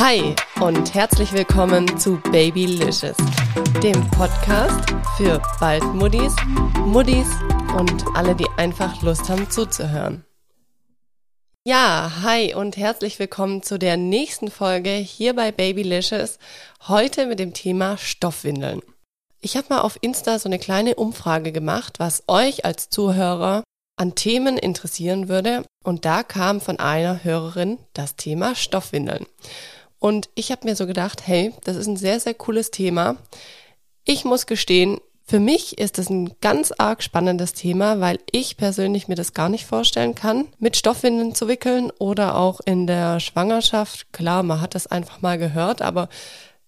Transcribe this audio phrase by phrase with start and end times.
[0.00, 3.18] Hi und herzlich willkommen zu Babylicious,
[3.82, 4.88] dem Podcast
[5.18, 6.34] für bald Muddis,
[6.86, 7.26] Muddis
[7.76, 10.24] und alle, die einfach Lust haben zuzuhören.
[11.66, 16.38] Ja, hi und herzlich willkommen zu der nächsten Folge hier bei Babylicious,
[16.88, 18.80] heute mit dem Thema Stoffwindeln.
[19.42, 23.64] Ich habe mal auf Insta so eine kleine Umfrage gemacht, was euch als Zuhörer
[23.96, 29.26] an Themen interessieren würde und da kam von einer Hörerin das Thema Stoffwindeln.
[30.00, 33.16] Und ich habe mir so gedacht, hey, das ist ein sehr, sehr cooles Thema.
[34.04, 34.98] Ich muss gestehen,
[35.30, 39.48] für mich ist das ein ganz arg spannendes Thema, weil ich persönlich mir das gar
[39.48, 44.12] nicht vorstellen kann, mit Stoffwindeln zu wickeln oder auch in der Schwangerschaft.
[44.12, 46.08] Klar, man hat das einfach mal gehört, aber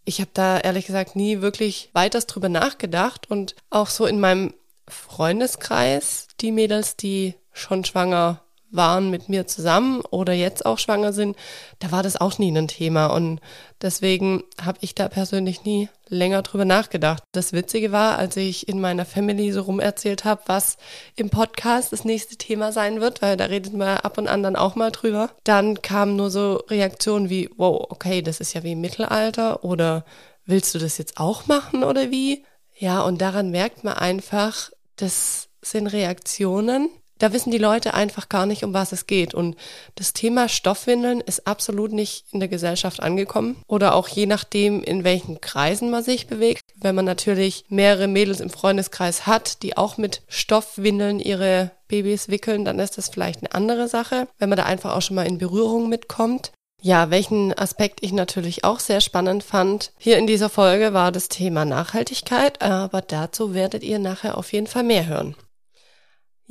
[0.05, 4.55] ich habe da ehrlich gesagt nie wirklich weiters drüber nachgedacht und auch so in meinem
[4.87, 11.37] Freundeskreis, die Mädels, die schon schwanger waren mit mir zusammen oder jetzt auch schwanger sind,
[11.79, 13.07] da war das auch nie ein Thema.
[13.07, 13.41] Und
[13.81, 17.23] deswegen habe ich da persönlich nie länger drüber nachgedacht.
[17.33, 20.77] Das Witzige war, als ich in meiner Family so rum erzählt habe, was
[21.17, 24.57] im Podcast das nächste Thema sein wird, weil da redet man ab und an dann
[24.57, 28.73] auch mal drüber, dann kamen nur so Reaktionen wie, wow, okay, das ist ja wie
[28.73, 30.05] im Mittelalter oder
[30.45, 32.45] willst du das jetzt auch machen oder wie?
[32.77, 36.91] Ja, und daran merkt man einfach, das sind Reaktionen,
[37.23, 39.33] da wissen die Leute einfach gar nicht, um was es geht.
[39.33, 39.57] Und
[39.95, 43.63] das Thema Stoffwindeln ist absolut nicht in der Gesellschaft angekommen.
[43.69, 46.63] Oder auch je nachdem, in welchen Kreisen man sich bewegt.
[46.75, 52.65] Wenn man natürlich mehrere Mädels im Freundeskreis hat, die auch mit Stoffwindeln ihre Babys wickeln,
[52.65, 54.27] dann ist das vielleicht eine andere Sache.
[54.39, 56.51] Wenn man da einfach auch schon mal in Berührung mitkommt.
[56.81, 61.29] Ja, welchen Aspekt ich natürlich auch sehr spannend fand hier in dieser Folge war das
[61.29, 65.37] Thema Nachhaltigkeit, aber dazu werdet ihr nachher auf jeden Fall mehr hören.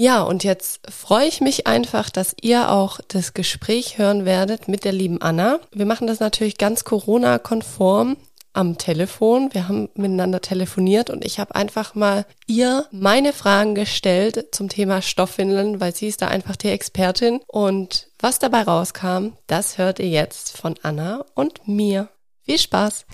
[0.02, 4.84] Ja, und jetzt freue ich mich einfach, dass ihr auch das Gespräch hören werdet mit
[4.84, 5.60] der lieben Anna.
[5.72, 8.18] Wir machen das natürlich ganz Corona-konform
[8.52, 9.54] am Telefon.
[9.54, 15.04] Wir haben miteinander telefoniert und ich habe einfach mal ihr meine Fragen gestellt zum Thema
[15.04, 17.40] Stoffwindeln, weil sie ist da einfach die Expertin.
[17.46, 22.10] Und was dabei rauskam, das hört ihr jetzt von Anna und mir.
[22.44, 23.06] Viel Spaß!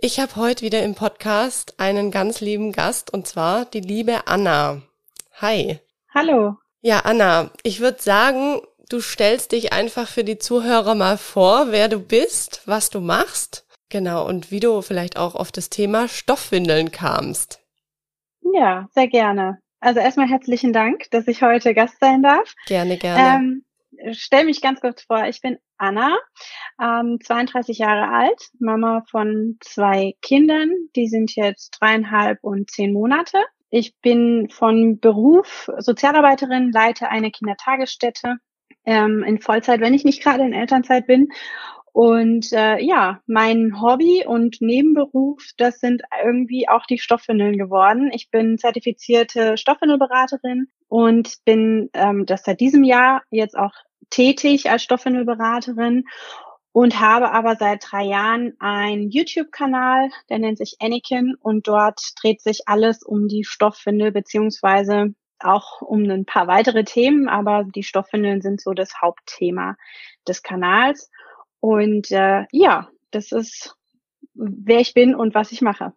[0.00, 4.80] Ich habe heute wieder im Podcast einen ganz lieben Gast und zwar die liebe Anna.
[5.40, 5.80] Hi.
[6.14, 6.54] Hallo.
[6.80, 11.88] Ja, Anna, ich würde sagen, du stellst dich einfach für die Zuhörer mal vor, wer
[11.88, 13.66] du bist, was du machst.
[13.88, 17.58] Genau, und wie du vielleicht auch auf das Thema Stoffwindeln kamst.
[18.54, 19.58] Ja, sehr gerne.
[19.80, 22.54] Also erstmal herzlichen Dank, dass ich heute Gast sein darf.
[22.66, 23.44] Gerne, gerne.
[23.44, 23.64] Ähm,
[24.12, 25.24] stell mich ganz kurz vor.
[25.26, 26.16] Ich bin Anna,
[26.80, 30.70] ähm, 32 Jahre alt, Mama von zwei Kindern.
[30.96, 33.38] Die sind jetzt dreieinhalb und zehn Monate.
[33.70, 38.36] Ich bin von Beruf Sozialarbeiterin, leite eine Kindertagesstätte
[38.86, 41.28] ähm, in Vollzeit, wenn ich nicht gerade in Elternzeit bin.
[41.92, 48.10] Und äh, ja, mein Hobby und Nebenberuf, das sind irgendwie auch die Stoffwindeln geworden.
[48.12, 53.72] Ich bin zertifizierte Stoffwindelberaterin und bin ähm, das seit diesem Jahr jetzt auch
[54.10, 56.04] tätig als Stoffwindelberaterin
[56.72, 62.40] und habe aber seit drei Jahren einen YouTube-Kanal, der nennt sich Anakin und dort dreht
[62.40, 68.40] sich alles um die Stoffwindel beziehungsweise auch um ein paar weitere Themen, aber die Stoffwindeln
[68.40, 69.76] sind so das Hauptthema
[70.26, 71.10] des Kanals.
[71.60, 73.74] Und äh, ja, das ist,
[74.34, 75.92] wer ich bin und was ich mache.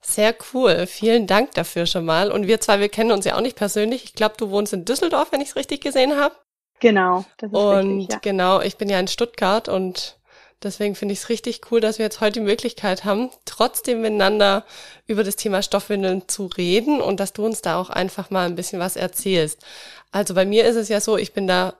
[0.00, 0.86] Sehr cool.
[0.86, 2.30] Vielen Dank dafür schon mal.
[2.30, 4.04] Und wir zwei, wir kennen uns ja auch nicht persönlich.
[4.04, 6.36] Ich glaube, du wohnst in Düsseldorf, wenn ich es richtig gesehen habe.
[6.80, 7.24] Genau.
[7.38, 8.18] Das ist und richtig, ja.
[8.20, 10.18] genau, ich bin ja in Stuttgart und
[10.62, 14.64] deswegen finde ich es richtig cool, dass wir jetzt heute die Möglichkeit haben, trotzdem miteinander
[15.06, 18.56] über das Thema Stoffwindeln zu reden und dass du uns da auch einfach mal ein
[18.56, 19.64] bisschen was erzählst.
[20.12, 21.74] Also bei mir ist es ja so, ich bin da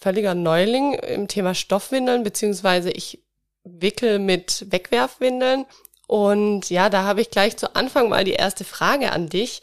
[0.00, 3.22] völliger Neuling im Thema Stoffwindeln, beziehungsweise ich
[3.64, 5.66] wickel mit Wegwerfwindeln.
[6.06, 9.60] Und ja, da habe ich gleich zu Anfang mal die erste Frage an dich.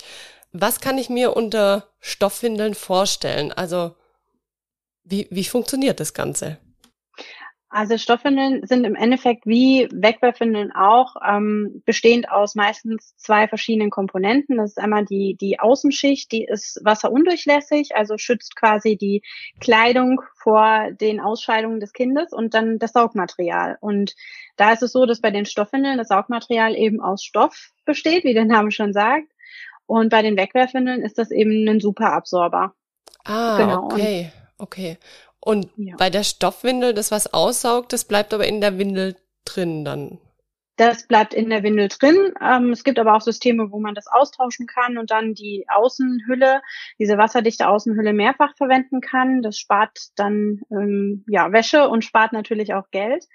[0.51, 3.51] Was kann ich mir unter Stoffwindeln vorstellen?
[3.51, 3.95] Also
[5.03, 6.57] wie, wie funktioniert das Ganze?
[7.71, 14.57] Also Stoffwindeln sind im Endeffekt wie Wegwerfwindeln auch, ähm, bestehend aus meistens zwei verschiedenen Komponenten.
[14.57, 19.21] Das ist einmal die, die Außenschicht, die ist wasserundurchlässig, also schützt quasi die
[19.59, 23.77] Kleidung vor den Ausscheidungen des Kindes und dann das Saugmaterial.
[23.81, 24.15] Und
[24.57, 28.33] da ist es so, dass bei den Stoffwindeln das Saugmaterial eben aus Stoff besteht, wie
[28.33, 29.31] der Name schon sagt.
[29.85, 32.73] Und bei den Wegwerfwindeln ist das eben ein Superabsorber.
[33.25, 33.83] Ah, genau.
[33.83, 34.31] okay.
[34.59, 34.97] Okay.
[35.39, 35.95] Und ja.
[35.97, 39.15] bei der Stoffwindel, das was aussaugt, das bleibt aber in der Windel
[39.45, 40.19] drin dann.
[40.75, 42.33] Das bleibt in der Windel drin.
[42.41, 46.61] Ähm, es gibt aber auch Systeme, wo man das austauschen kann und dann die Außenhülle,
[46.97, 49.41] diese wasserdichte Außenhülle mehrfach verwenden kann.
[49.41, 53.25] Das spart dann ähm, ja Wäsche und spart natürlich auch Geld.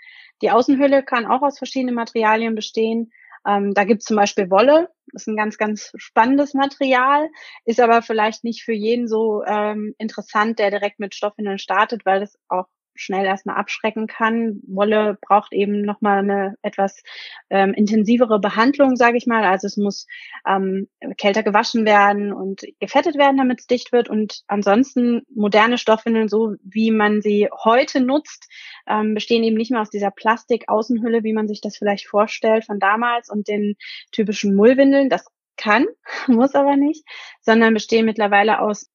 [0.41, 3.13] Die Außenhülle kann auch aus verschiedenen Materialien bestehen.
[3.47, 7.29] Ähm, da gibt es zum Beispiel Wolle, das ist ein ganz, ganz spannendes Material,
[7.65, 12.21] ist aber vielleicht nicht für jeden so ähm, interessant, der direkt mit Stoffwindeln startet, weil
[12.21, 14.61] das auch schnell erstmal abschrecken kann.
[14.67, 17.03] Wolle braucht eben nochmal eine etwas
[17.51, 19.45] ähm, intensivere Behandlung, sage ich mal.
[19.45, 20.07] Also es muss
[20.47, 20.89] ähm,
[21.19, 24.09] kälter gewaschen werden und gefettet werden, damit es dicht wird.
[24.09, 28.49] Und ansonsten moderne Stoffwindeln, so wie man sie heute nutzt,
[28.87, 32.79] ähm, bestehen eben nicht mehr aus dieser Plastik-Außenhülle, wie man sich das vielleicht vorstellt von
[32.79, 33.77] damals und den
[34.13, 35.09] typischen Mullwindeln.
[35.09, 35.25] Das
[35.57, 35.87] kann,
[36.27, 37.05] muss aber nicht,
[37.41, 38.91] sondern bestehen mittlerweile aus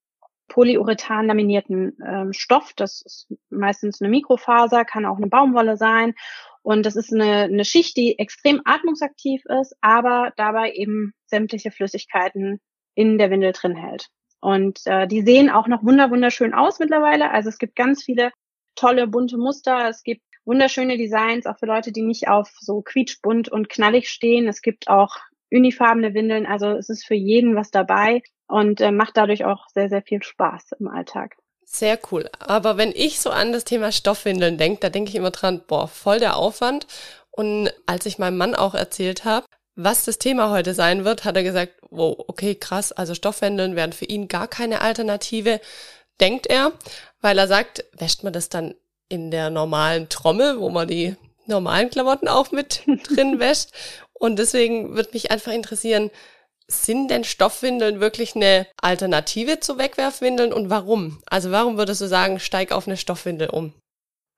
[0.50, 2.74] Polyurethan laminierten ähm, Stoff.
[2.76, 6.14] Das ist meistens eine Mikrofaser, kann auch eine Baumwolle sein.
[6.62, 12.60] Und das ist eine, eine Schicht, die extrem atmungsaktiv ist, aber dabei eben sämtliche Flüssigkeiten
[12.94, 14.08] in der Windel drin hält.
[14.40, 17.30] Und äh, die sehen auch noch wunder wunderschön aus mittlerweile.
[17.30, 18.32] Also es gibt ganz viele
[18.74, 19.88] tolle bunte Muster.
[19.88, 24.48] Es gibt wunderschöne Designs, auch für Leute, die nicht auf so quietschbunt und knallig stehen.
[24.48, 25.16] Es gibt auch
[25.50, 26.46] unifarbene Windeln.
[26.46, 30.22] Also es ist für jeden was dabei und äh, macht dadurch auch sehr, sehr viel
[30.22, 31.36] Spaß im Alltag.
[31.64, 32.28] Sehr cool.
[32.40, 35.86] Aber wenn ich so an das Thema Stoffwindeln denke, da denke ich immer dran, boah,
[35.86, 36.86] voll der Aufwand.
[37.30, 41.36] Und als ich meinem Mann auch erzählt habe, was das Thema heute sein wird, hat
[41.36, 45.60] er gesagt, wow, okay, krass, also Stoffwindeln wären für ihn gar keine Alternative,
[46.20, 46.72] denkt er,
[47.20, 48.74] weil er sagt, wäscht man das dann
[49.08, 53.70] in der normalen Trommel, wo man die normalen Klamotten auch mit drin wäscht.
[54.20, 56.10] Und deswegen würde mich einfach interessieren,
[56.68, 61.22] sind denn Stoffwindeln wirklich eine Alternative zu Wegwerfwindeln und warum?
[61.26, 63.72] Also warum würdest du sagen, steig auf eine Stoffwindel um?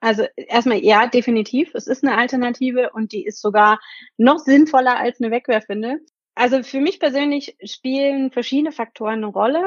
[0.00, 1.74] Also erstmal ja, definitiv.
[1.74, 3.80] Es ist eine Alternative und die ist sogar
[4.16, 6.00] noch sinnvoller als eine Wegwerfwindel.
[6.34, 9.64] Also für mich persönlich spielen verschiedene Faktoren eine Rolle.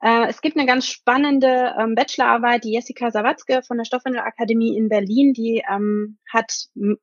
[0.00, 4.88] Äh, es gibt eine ganz spannende ähm, Bachelorarbeit, die Jessica Sawatzke von der Stoffwindelakademie in
[4.88, 6.52] Berlin, die ähm, hat,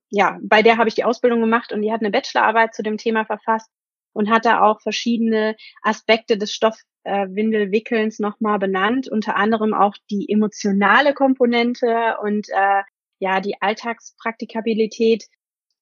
[0.10, 2.98] ja, bei der habe ich die Ausbildung gemacht und die hat eine Bachelorarbeit zu dem
[2.98, 3.70] Thema verfasst
[4.14, 11.14] und hat da auch verschiedene Aspekte des Stoffwindelwickelns nochmal benannt, unter anderem auch die emotionale
[11.16, 12.84] Komponente und äh,
[13.20, 15.26] ja die Alltagspraktikabilität.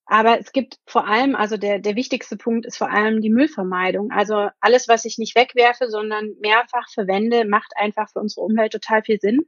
[0.06, 4.10] Aber es gibt vor allem, also der, der wichtigste Punkt ist vor allem die Müllvermeidung.
[4.10, 9.02] Also alles, was ich nicht wegwerfe, sondern mehrfach verwende, macht einfach für unsere Umwelt total
[9.02, 9.40] viel Sinn.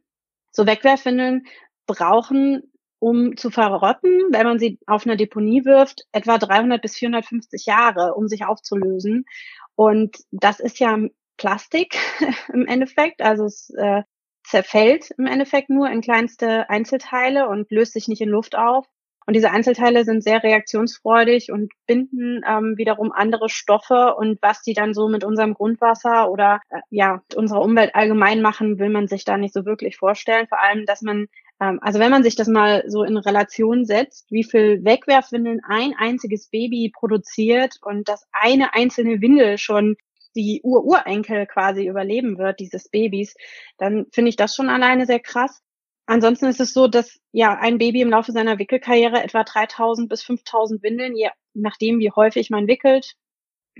[0.52, 1.46] So Wegwerfwindeln
[1.86, 2.70] brauchen
[3.04, 8.14] um zu verrotten, wenn man sie auf eine Deponie wirft, etwa 300 bis 450 Jahre,
[8.14, 9.26] um sich aufzulösen.
[9.74, 10.96] Und das ist ja
[11.36, 11.98] Plastik
[12.54, 13.20] im Endeffekt.
[13.20, 14.04] Also es äh,
[14.42, 18.86] zerfällt im Endeffekt nur in kleinste Einzelteile und löst sich nicht in Luft auf.
[19.26, 24.14] Und diese Einzelteile sind sehr reaktionsfreudig und binden ähm, wiederum andere Stoffe.
[24.16, 28.78] Und was die dann so mit unserem Grundwasser oder äh, ja unserer Umwelt allgemein machen,
[28.78, 30.46] will man sich da nicht so wirklich vorstellen.
[30.48, 31.26] Vor allem, dass man
[31.60, 35.94] ähm, also wenn man sich das mal so in Relation setzt, wie viel Wegwerfwindeln ein
[35.96, 39.96] einziges Baby produziert und dass eine einzelne Windel schon
[40.36, 43.34] die Ururenkel quasi überleben wird, dieses Babys,
[43.78, 45.62] dann finde ich das schon alleine sehr krass.
[46.06, 50.22] Ansonsten ist es so, dass ja ein Baby im Laufe seiner Wickelkarriere etwa 3000 bis
[50.22, 53.16] 5000 Windeln, je nachdem wie häufig man wickelt,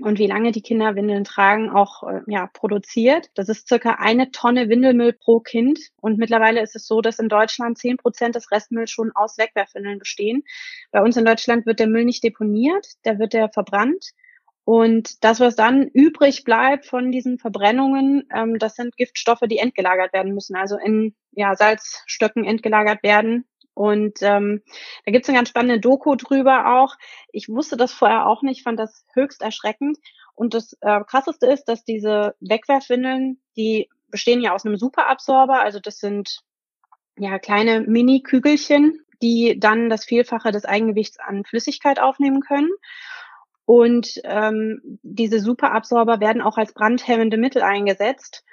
[0.01, 3.29] und wie lange die Kinder Windeln tragen, auch äh, ja, produziert.
[3.35, 5.79] Das ist circa eine Tonne Windelmüll pro Kind.
[6.01, 9.99] Und mittlerweile ist es so, dass in Deutschland zehn Prozent des Restmülls schon aus Wegwerfwindeln
[9.99, 10.43] bestehen.
[10.91, 14.11] Bei uns in Deutschland wird der Müll nicht deponiert, der wird der verbrannt.
[14.65, 20.11] Und das, was dann übrig bleibt von diesen Verbrennungen, ähm, das sind Giftstoffe, die entgelagert
[20.11, 23.45] werden müssen, also in ja, Salzstöcken entgelagert werden.
[23.75, 24.63] Und ähm,
[25.05, 26.95] da gibt's eine ganz spannende Doku drüber auch.
[27.31, 29.99] Ich wusste das vorher auch nicht, fand das höchst erschreckend.
[30.33, 35.79] Und das äh, Krasseste ist, dass diese Wegwerfwindeln, die bestehen ja aus einem Superabsorber, also
[35.79, 36.39] das sind
[37.17, 42.69] ja kleine Mini-Kügelchen, die dann das Vielfache des Eigengewichts an Flüssigkeit aufnehmen können.
[43.65, 48.43] Und ähm, diese Superabsorber werden auch als brandhemmende Mittel eingesetzt.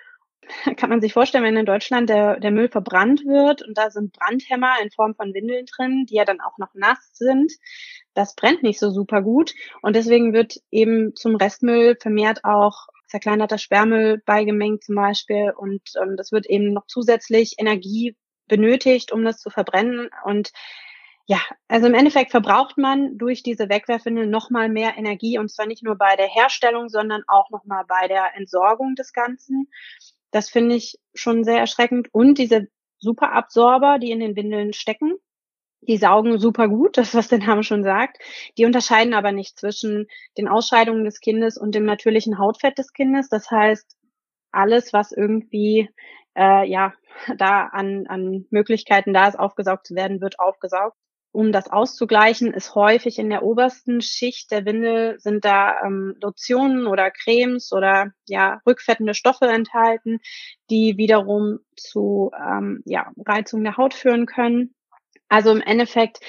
[0.76, 4.12] Kann man sich vorstellen, wenn in Deutschland der, der Müll verbrannt wird und da sind
[4.12, 7.52] Brandhämmer in Form von Windeln drin, die ja dann auch noch nass sind.
[8.14, 13.58] Das brennt nicht so super gut und deswegen wird eben zum Restmüll vermehrt auch zerkleinerter
[13.58, 15.52] Sperrmüll beigemengt zum Beispiel.
[15.56, 18.16] Und ähm, das wird eben noch zusätzlich Energie
[18.48, 20.08] benötigt, um das zu verbrennen.
[20.24, 20.50] Und
[21.26, 21.38] ja,
[21.68, 25.96] also im Endeffekt verbraucht man durch diese Wegwerfwindeln nochmal mehr Energie und zwar nicht nur
[25.96, 29.70] bei der Herstellung, sondern auch nochmal bei der Entsorgung des Ganzen.
[30.32, 32.08] Das finde ich schon sehr erschreckend.
[32.12, 35.14] Und diese Superabsorber, die in den Windeln stecken,
[35.82, 38.18] Die saugen super gut, das was der Name schon sagt.
[38.58, 40.06] Die unterscheiden aber nicht zwischen
[40.38, 43.28] den Ausscheidungen des Kindes und dem natürlichen Hautfett des Kindes.
[43.28, 43.96] Das heißt,
[44.52, 45.90] alles, was irgendwie
[46.36, 46.94] äh, ja
[47.38, 50.96] da an, an Möglichkeiten da ist, aufgesaugt zu werden, wird aufgesaugt.
[51.32, 56.86] Um das auszugleichen, ist häufig in der obersten Schicht der Windel sind da ähm, Lotionen
[56.86, 60.20] oder Cremes oder ja rückfettende Stoffe enthalten,
[60.68, 64.74] die wiederum zu ähm, ja, Reizung der Haut führen können.
[65.30, 66.20] Also im Endeffekt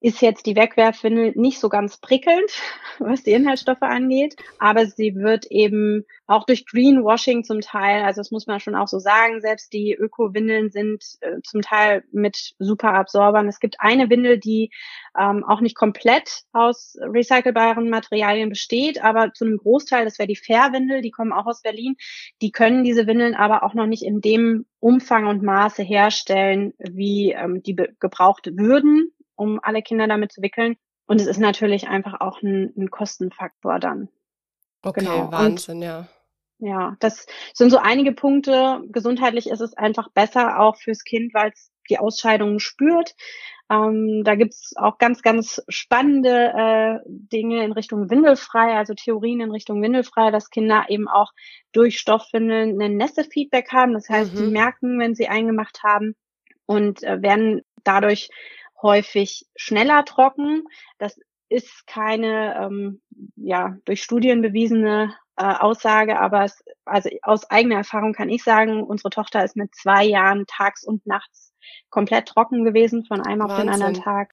[0.00, 2.50] ist jetzt die Wegwerfwindel nicht so ganz prickelnd,
[2.98, 8.30] was die Inhaltsstoffe angeht, aber sie wird eben auch durch Greenwashing zum Teil, also das
[8.30, 13.48] muss man schon auch so sagen, selbst die Öko-Windeln sind äh, zum Teil mit Superabsorbern.
[13.48, 14.70] Es gibt eine Windel, die
[15.18, 20.36] ähm, auch nicht komplett aus recycelbaren Materialien besteht, aber zu einem Großteil, das wäre die
[20.36, 21.96] Fair-Windel, die kommen auch aus Berlin,
[22.40, 27.32] die können diese Windeln aber auch noch nicht in dem Umfang und Maße herstellen, wie
[27.32, 30.76] ähm, die gebraucht würden um alle Kinder damit zu wickeln.
[31.06, 34.08] Und es ist natürlich einfach auch ein, ein Kostenfaktor dann.
[34.82, 35.32] Okay, genau.
[35.32, 36.08] Wahnsinn, Und, ja.
[36.58, 38.82] Ja, das sind so einige Punkte.
[38.88, 43.14] Gesundheitlich ist es einfach besser auch fürs Kind, weil es die Ausscheidungen spürt.
[43.70, 49.50] Ähm, da gibt's auch ganz, ganz spannende äh, Dinge in Richtung Windelfrei, also Theorien in
[49.50, 51.32] Richtung Windelfrei, dass Kinder eben auch
[51.72, 53.94] durch Stoffwindeln ein Nässe-Feedback haben.
[53.94, 54.36] Das heißt, mhm.
[54.36, 56.14] sie merken, wenn sie eingemacht haben
[56.66, 58.28] und äh, werden dadurch
[58.82, 60.64] häufig schneller trocken.
[60.98, 61.18] Das
[61.48, 63.02] ist keine ähm,
[63.36, 68.82] ja durch Studien bewiesene äh, Aussage, aber es, also aus eigener Erfahrung kann ich sagen,
[68.82, 71.52] unsere Tochter ist mit zwei Jahren tags und nachts
[71.88, 73.50] komplett trocken gewesen von einem Wahnsinn.
[73.50, 74.32] auf den anderen Tag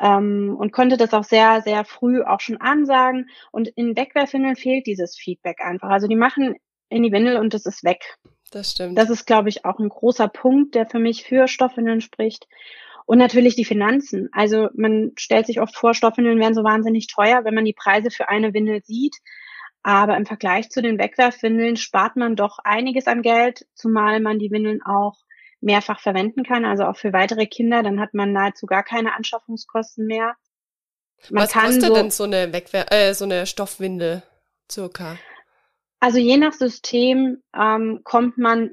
[0.00, 4.86] ähm, und konnte das auch sehr sehr früh auch schon ansagen und in Wegwerfwindeln fehlt
[4.86, 5.88] dieses Feedback einfach.
[5.88, 6.54] Also die machen
[6.90, 8.18] in die Windel und es ist weg.
[8.50, 8.96] Das stimmt.
[8.96, 12.46] Das ist, glaube ich, auch ein großer Punkt, der für mich für Stoffwindeln spricht.
[13.08, 14.28] Und natürlich die Finanzen.
[14.32, 18.10] Also man stellt sich oft vor, Stoffwindeln wären so wahnsinnig teuer, wenn man die Preise
[18.10, 19.16] für eine Windel sieht.
[19.82, 24.50] Aber im Vergleich zu den Wegwerfwindeln spart man doch einiges an Geld, zumal man die
[24.50, 25.16] Windeln auch
[25.62, 27.82] mehrfach verwenden kann, also auch für weitere Kinder.
[27.82, 30.34] Dann hat man nahezu gar keine Anschaffungskosten mehr.
[31.30, 34.22] Man Was kostet so, denn so eine Wegwer äh, so eine Stoffwindel
[34.70, 35.16] circa?
[35.98, 38.70] Also je nach System ähm, kommt man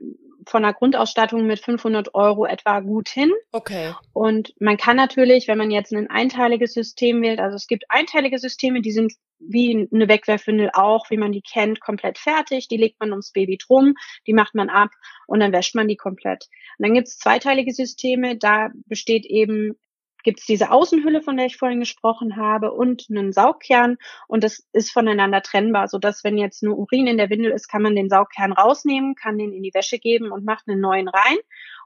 [0.47, 3.31] von der Grundausstattung mit 500 Euro etwa gut hin.
[3.51, 3.93] Okay.
[4.13, 8.39] Und man kann natürlich, wenn man jetzt ein einteiliges System wählt, also es gibt einteilige
[8.39, 12.67] Systeme, die sind wie eine Wegwerfwindel auch, wie man die kennt, komplett fertig.
[12.67, 13.95] Die legt man ums Baby drum,
[14.27, 14.89] die macht man ab
[15.27, 16.47] und dann wäscht man die komplett.
[16.77, 19.77] Und dann gibt es zweiteilige Systeme, da besteht eben
[20.25, 23.97] gibt es diese Außenhülle, von der ich vorhin gesprochen habe, und einen Saugkern.
[24.27, 27.69] Und das ist voneinander trennbar, so dass wenn jetzt nur Urin in der Windel ist,
[27.69, 31.07] kann man den Saugkern rausnehmen, kann den in die Wäsche geben und macht einen neuen
[31.07, 31.37] rein.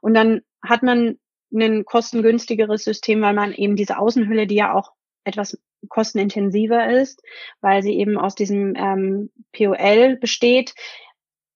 [0.02, 1.20] Und dann hat man
[1.54, 4.94] ein kostengünstigeres System, weil man eben diese Außenhülle, die ja auch
[5.26, 7.22] etwas kostenintensiver ist,
[7.62, 10.74] weil sie eben aus diesem ähm, POL besteht,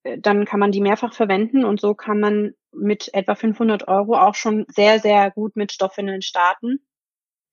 [0.04, 4.18] äh, dann kann man die mehrfach verwenden und so kann man mit etwa 500 Euro
[4.18, 6.80] auch schon sehr, sehr gut mit Stoffwindeln starten.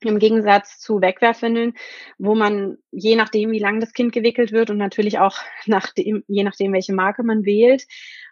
[0.02, 1.74] Im Gegensatz zu Wegwerfwindeln,
[2.18, 5.36] wo man je nachdem, wie lang das Kind gewickelt wird und natürlich auch
[5.66, 7.86] nachdem, je nachdem, welche Marke man wählt,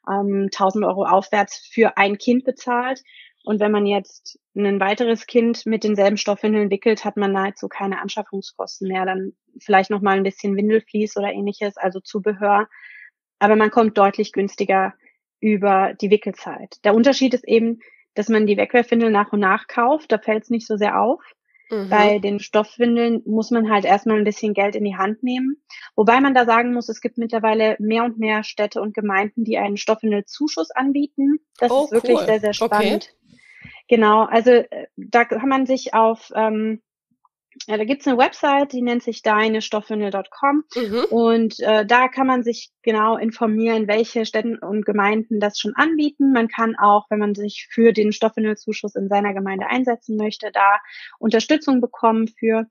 [0.08, 3.02] ähm, 1000 Euro aufwärts für ein Kind bezahlt.
[3.44, 8.00] Und wenn man jetzt ein weiteres Kind mit denselben Stoffwindeln wickelt, hat man nahezu keine
[8.00, 9.06] Anschaffungskosten mehr.
[9.06, 12.68] Dann vielleicht noch mal ein bisschen Windelflies oder ähnliches, also Zubehör.
[13.38, 14.94] Aber man kommt deutlich günstiger
[15.40, 16.76] über die Wickelzeit.
[16.84, 17.80] Der Unterschied ist eben,
[18.14, 20.10] dass man die Wegwerfwindeln nach und nach kauft.
[20.10, 21.22] Da fällt es nicht so sehr auf.
[21.70, 21.88] Mhm.
[21.90, 25.62] Bei den Stoffwindeln muss man halt erstmal ein bisschen Geld in die Hand nehmen.
[25.94, 29.58] Wobei man da sagen muss, es gibt mittlerweile mehr und mehr Städte und Gemeinden, die
[29.58, 31.38] einen Stoffwindelzuschuss anbieten.
[31.58, 32.26] Das oh, ist wirklich cool.
[32.26, 33.14] sehr, sehr spannend.
[33.14, 33.38] Okay.
[33.88, 36.82] Genau, also äh, da kann man sich auf ähm,
[37.66, 41.04] ja, da gibt's eine Website, die nennt sich deinestoffwindel.com mhm.
[41.10, 46.32] und äh, da kann man sich genau informieren, welche Städte und Gemeinden das schon anbieten.
[46.32, 50.78] Man kann auch, wenn man sich für den Stoffwindelzuschuss in seiner Gemeinde einsetzen möchte, da
[51.18, 52.66] Unterstützung bekommen für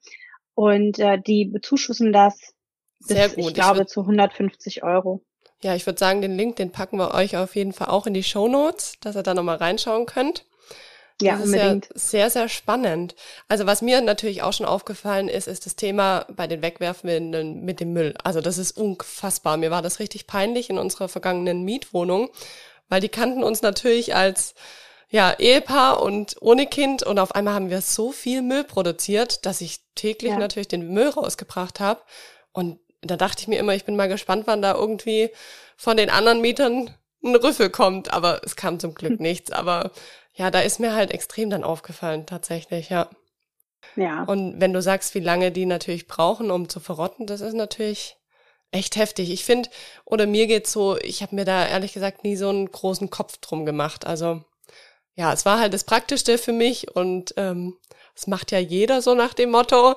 [0.53, 2.53] und äh, die bezuschussen das
[2.99, 3.47] Sehr bis, gut.
[3.47, 5.21] ich glaube, ich zu 150 Euro.
[5.61, 8.13] Ja, ich würde sagen, den Link, den packen wir euch auf jeden Fall auch in
[8.13, 10.45] die Show Notes, dass ihr da nochmal reinschauen könnt.
[11.21, 11.85] Ja, das unbedingt.
[11.85, 13.15] ja sehr, sehr spannend.
[13.47, 17.79] Also was mir natürlich auch schon aufgefallen ist, ist das Thema bei den Wegwerfwindeln mit
[17.79, 18.13] dem Müll.
[18.23, 19.57] Also das ist unfassbar.
[19.57, 22.29] Mir war das richtig peinlich in unserer vergangenen Mietwohnung,
[22.87, 24.53] weil die kannten uns natürlich als
[25.09, 29.61] ja, Ehepaar und ohne Kind und auf einmal haben wir so viel Müll produziert, dass
[29.61, 30.37] ich täglich ja.
[30.37, 32.01] natürlich den Müll rausgebracht habe.
[32.51, 35.29] Und da dachte ich mir immer, ich bin mal gespannt, wann da irgendwie
[35.77, 36.93] von den anderen Mietern
[37.23, 39.51] ein Rüffel kommt, aber es kam zum Glück nichts.
[39.51, 39.91] Aber
[40.37, 43.09] ja, da ist mir halt extrem dann aufgefallen, tatsächlich, ja.
[43.95, 44.23] Ja.
[44.23, 48.17] Und wenn du sagst, wie lange die natürlich brauchen, um zu verrotten, das ist natürlich
[48.71, 49.31] echt heftig.
[49.31, 49.69] Ich finde,
[50.05, 53.37] oder mir geht's so, ich habe mir da ehrlich gesagt nie so einen großen Kopf
[53.37, 54.05] drum gemacht.
[54.05, 54.43] Also
[55.15, 57.77] ja, es war halt das Praktischste für mich und ähm,
[58.13, 59.95] das macht ja jeder so nach dem Motto,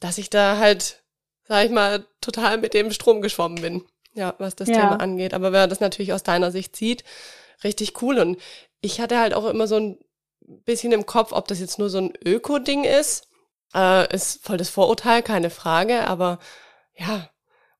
[0.00, 1.02] dass ich da halt,
[1.44, 3.84] sag ich mal, total mit dem Strom geschwommen bin.
[4.14, 4.74] Ja, was das ja.
[4.74, 5.32] Thema angeht.
[5.32, 7.04] Aber wenn man das natürlich aus deiner Sicht sieht,
[7.64, 8.18] richtig cool.
[8.18, 8.38] Und
[8.82, 9.98] ich hatte halt auch immer so ein
[10.40, 13.28] bisschen im Kopf, ob das jetzt nur so ein Öko-Ding ist.
[13.74, 16.38] Äh, ist voll das Vorurteil, keine Frage, aber
[16.94, 17.30] ja.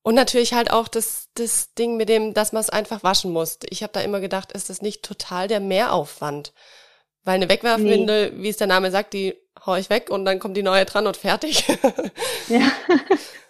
[0.02, 3.58] Und natürlich halt auch das, das Ding mit dem, dass man es einfach waschen muss.
[3.68, 6.52] Ich habe da immer gedacht, ist das nicht total der Mehraufwand?
[7.24, 8.42] Weil eine Wegwerfwindel, nee.
[8.42, 11.06] wie es der Name sagt, die hau ich weg und dann kommt die neue dran
[11.06, 11.68] und fertig.
[12.48, 12.72] ja.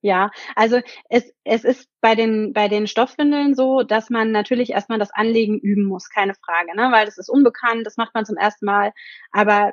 [0.00, 4.98] Ja, also es, es ist bei den, bei den Stoffwindeln so, dass man natürlich erstmal
[4.98, 6.90] das Anlegen üben muss, keine Frage, ne?
[6.92, 8.92] weil das ist unbekannt, das macht man zum ersten Mal.
[9.32, 9.72] Aber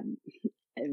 [0.76, 0.88] äh,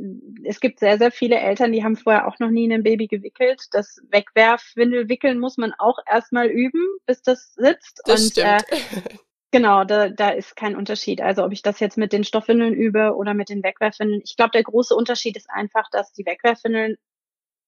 [0.44, 3.62] es gibt sehr, sehr viele Eltern, die haben vorher auch noch nie ein Baby gewickelt.
[3.70, 8.02] Das Wegwerfwindel wickeln muss man auch erstmal üben, bis das sitzt.
[8.04, 9.06] Das Und, äh, stimmt.
[9.06, 9.16] Äh,
[9.54, 11.20] Genau, da, da ist kein Unterschied.
[11.20, 14.22] Also ob ich das jetzt mit den Stoffwindeln übe oder mit den Wegwerfwindeln.
[14.24, 16.96] Ich glaube, der große Unterschied ist einfach, dass die Wegwerfwindeln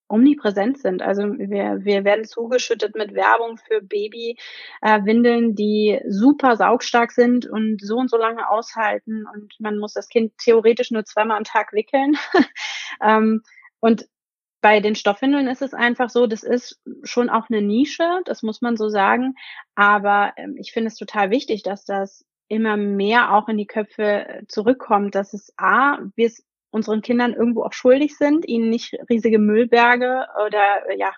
[0.08, 1.02] omnipräsent sind.
[1.02, 7.80] Also wir, wir werden zugeschüttet mit Werbung für Babywindeln, äh, die super saugstark sind und
[7.80, 11.72] so und so lange aushalten und man muss das Kind theoretisch nur zweimal am Tag
[11.72, 12.16] wickeln.
[13.02, 13.42] ähm,
[13.80, 14.06] und
[14.64, 18.62] bei den Stoffwindeln ist es einfach so, das ist schon auch eine Nische, das muss
[18.62, 19.34] man so sagen.
[19.74, 24.26] Aber ähm, ich finde es total wichtig, dass das immer mehr auch in die Köpfe
[24.26, 28.94] äh, zurückkommt, dass es A, wir es unseren Kindern irgendwo auch schuldig sind, ihnen nicht
[29.08, 31.12] riesige Müllberge oder ja,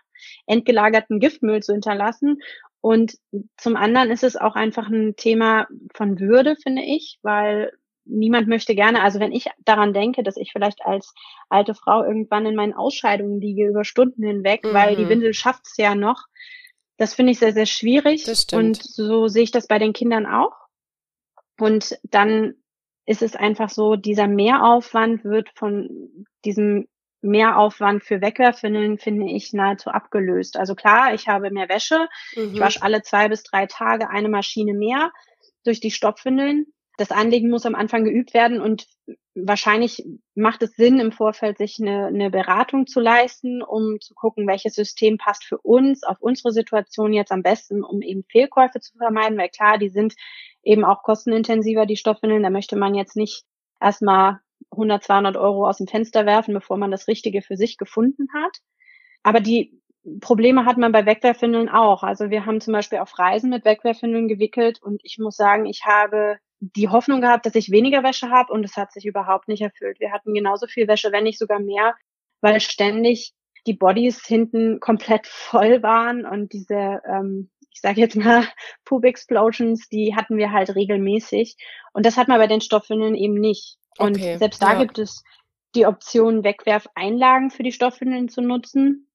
[0.47, 2.41] entgelagerten Giftmüll zu hinterlassen.
[2.81, 3.17] Und
[3.57, 7.73] zum anderen ist es auch einfach ein Thema von Würde, finde ich, weil
[8.05, 11.13] niemand möchte gerne, also wenn ich daran denke, dass ich vielleicht als
[11.49, 14.75] alte Frau irgendwann in meinen Ausscheidungen liege über Stunden hinweg, mhm.
[14.75, 16.27] weil die Windel schafft's ja noch,
[16.99, 18.25] das finde ich sehr, sehr schwierig.
[18.53, 20.55] Und so sehe ich das bei den Kindern auch.
[21.59, 22.55] Und dann
[23.07, 26.89] ist es einfach so, dieser Mehraufwand wird von diesem
[27.23, 30.57] Mehraufwand für Wegwerfwindeln, finde ich, nahezu abgelöst.
[30.57, 32.09] Also klar, ich habe mehr Wäsche.
[32.35, 32.55] Mhm.
[32.55, 35.11] Ich wasche alle zwei bis drei Tage eine Maschine mehr
[35.65, 36.67] durch die Stopfwindeln.
[36.97, 38.87] Das Anlegen muss am Anfang geübt werden und
[39.35, 40.05] wahrscheinlich
[40.35, 44.75] macht es Sinn, im Vorfeld sich eine, eine Beratung zu leisten, um zu gucken, welches
[44.75, 49.37] System passt für uns, auf unsere Situation jetzt am besten, um eben Fehlkäufe zu vermeiden,
[49.37, 50.15] weil klar, die sind
[50.63, 52.43] eben auch kostenintensiver, die Stoffwindeln.
[52.43, 53.45] Da möchte man jetzt nicht
[53.81, 58.29] erstmal 100, 200 Euro aus dem Fenster werfen, bevor man das Richtige für sich gefunden
[58.35, 58.59] hat.
[59.23, 59.81] Aber die
[60.21, 62.03] Probleme hat man bei Wegwerfwindeln auch.
[62.03, 65.85] Also wir haben zum Beispiel auf Reisen mit Wegwerfwindeln gewickelt und ich muss sagen, ich
[65.85, 69.63] habe die Hoffnung gehabt, dass ich weniger Wäsche habe und es hat sich überhaupt nicht
[69.63, 70.01] erfüllt.
[70.01, 71.95] Wir hatten genauso viel Wäsche, wenn nicht sogar mehr,
[72.41, 73.35] weil ständig
[73.67, 78.43] die Bodies hinten komplett voll waren und diese ähm, ich sage jetzt mal,
[78.87, 81.57] Poop Explosions, die hatten wir halt regelmäßig.
[81.93, 83.77] Und das hat man bei den Stoffwindeln eben nicht.
[83.99, 84.79] Und okay, selbst da ja.
[84.83, 85.23] gibt es
[85.75, 89.11] die Option, Wegwerfeinlagen für die Stoffwindeln zu nutzen.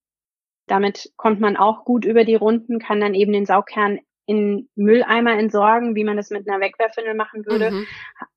[0.68, 5.38] Damit kommt man auch gut über die Runden, kann dann eben den Saugkern in Mülleimer
[5.38, 7.88] entsorgen, wie man das mit einer Wegwerfwindel machen würde, mhm.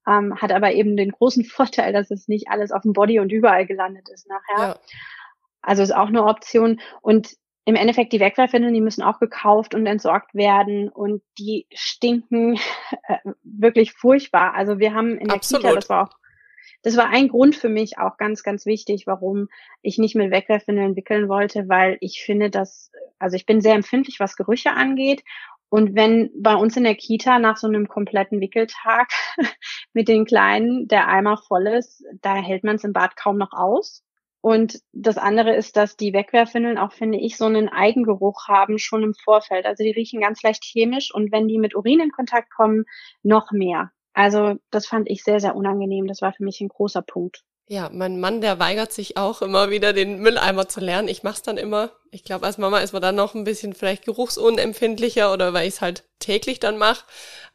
[0.09, 3.33] ähm, hat aber eben den großen Vorteil, dass es nicht alles auf dem Body und
[3.33, 4.69] überall gelandet ist nachher.
[4.69, 4.79] Ja.
[5.63, 6.81] Also ist auch eine Option.
[7.01, 12.59] Und im Endeffekt die Wegwerfwindeln, die müssen auch gekauft und entsorgt werden und die stinken
[13.09, 14.55] äh, wirklich furchtbar.
[14.55, 15.65] Also wir haben in der Absolut.
[15.65, 16.17] Kita, das war auch,
[16.83, 19.49] das war ein Grund für mich auch ganz, ganz wichtig, warum
[19.81, 24.21] ich nicht mit Wegwerfwindeln wickeln wollte, weil ich finde, dass, also ich bin sehr empfindlich,
[24.21, 25.25] was Gerüche angeht.
[25.75, 29.09] Und wenn bei uns in der Kita nach so einem kompletten Wickeltag
[29.93, 33.53] mit den Kleinen der Eimer voll ist, da hält man es im Bad kaum noch
[33.53, 34.05] aus.
[34.41, 39.03] Und das andere ist, dass die Wegwerfwindeln auch, finde ich, so einen Eigengeruch haben schon
[39.03, 39.67] im Vorfeld.
[39.67, 42.85] Also die riechen ganz leicht chemisch und wenn die mit Urin in Kontakt kommen,
[43.25, 43.91] noch mehr.
[44.13, 46.07] Also das fand ich sehr, sehr unangenehm.
[46.07, 47.43] Das war für mich ein großer Punkt.
[47.67, 51.09] Ja, mein Mann, der weigert sich auch immer wieder, den Mülleimer zu lernen.
[51.09, 51.91] Ich mach's dann immer.
[52.11, 55.75] Ich glaube, als Mama ist man dann noch ein bisschen vielleicht geruchsunempfindlicher oder weil ich
[55.75, 57.07] es halt täglich dann mache.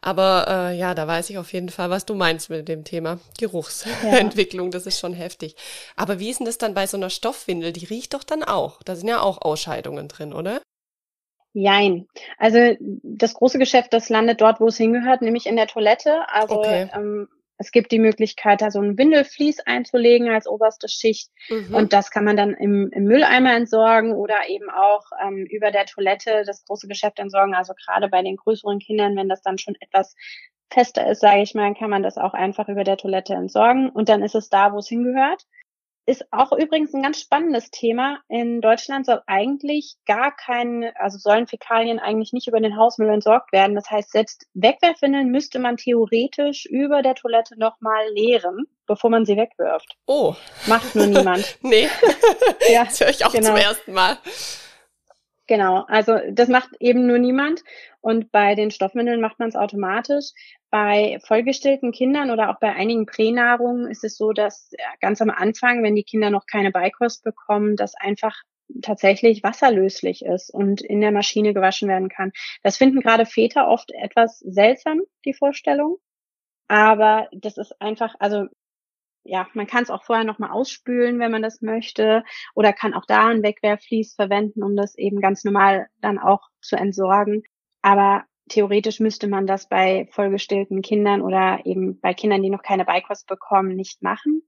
[0.02, 3.20] Aber äh, ja, da weiß ich auf jeden Fall, was du meinst mit dem Thema
[3.38, 4.68] Geruchsentwicklung.
[4.68, 4.72] Ja.
[4.72, 5.56] Das ist schon heftig.
[5.96, 7.72] Aber wie ist denn das dann bei so einer Stoffwindel?
[7.72, 8.82] Die riecht doch dann auch.
[8.82, 10.60] Da sind ja auch Ausscheidungen drin, oder?
[11.54, 12.08] Jein.
[12.40, 16.28] Also das große Geschäft, das landet dort, wo es hingehört, nämlich in der Toilette.
[16.30, 16.90] Also okay.
[16.94, 17.28] ähm,
[17.60, 21.30] es gibt die Möglichkeit, da so ein Windelflies einzulegen als oberste Schicht.
[21.50, 21.76] Mhm.
[21.76, 25.86] Und das kann man dann im, im Mülleimer entsorgen oder eben auch ähm, über der
[25.86, 27.54] Toilette das große Geschäft entsorgen.
[27.54, 30.16] Also gerade bei den größeren Kindern, wenn das dann schon etwas
[30.72, 33.90] fester ist, sage ich mal, kann man das auch einfach über der Toilette entsorgen.
[33.90, 35.46] Und dann ist es da, wo es hingehört.
[36.10, 38.18] Ist auch übrigens ein ganz spannendes Thema.
[38.30, 43.54] In Deutschland soll eigentlich gar kein, also sollen Fäkalien eigentlich nicht über den Hausmüll entsorgt
[43.54, 43.76] werden.
[43.76, 49.38] Das heißt, selbst Wegwerfwindeln müsste man theoretisch über der Toilette nochmal leeren, bevor man sie
[49.38, 49.98] wegwirft.
[50.08, 50.34] Oh.
[50.66, 51.60] Macht nur niemand.
[51.62, 51.88] nee.
[52.72, 53.50] ja, das höre ich auch genau.
[53.50, 54.18] zum ersten Mal.
[55.50, 57.64] Genau, also das macht eben nur niemand.
[58.02, 60.26] Und bei den Stoffwindeln macht man es automatisch.
[60.70, 64.70] Bei vollgestillten Kindern oder auch bei einigen Pränahrungen ist es so, dass
[65.02, 68.36] ganz am Anfang, wenn die Kinder noch keine Beikost bekommen, das einfach
[68.84, 72.32] tatsächlich wasserlöslich ist und in der Maschine gewaschen werden kann.
[72.62, 75.98] Das finden gerade Väter oft etwas seltsam, die Vorstellung.
[76.68, 78.46] Aber das ist einfach, also
[79.24, 82.24] ja, man kann es auch vorher nochmal ausspülen, wenn man das möchte,
[82.56, 86.76] oder kann auch da ein Wegwerfvlies verwenden, um das eben ganz normal dann auch zu
[86.76, 87.44] entsorgen.
[87.82, 92.86] Aber theoretisch müsste man das bei vollgestillten Kindern oder eben bei Kindern, die noch keine
[92.86, 94.42] Beikost bekommen, nicht machen.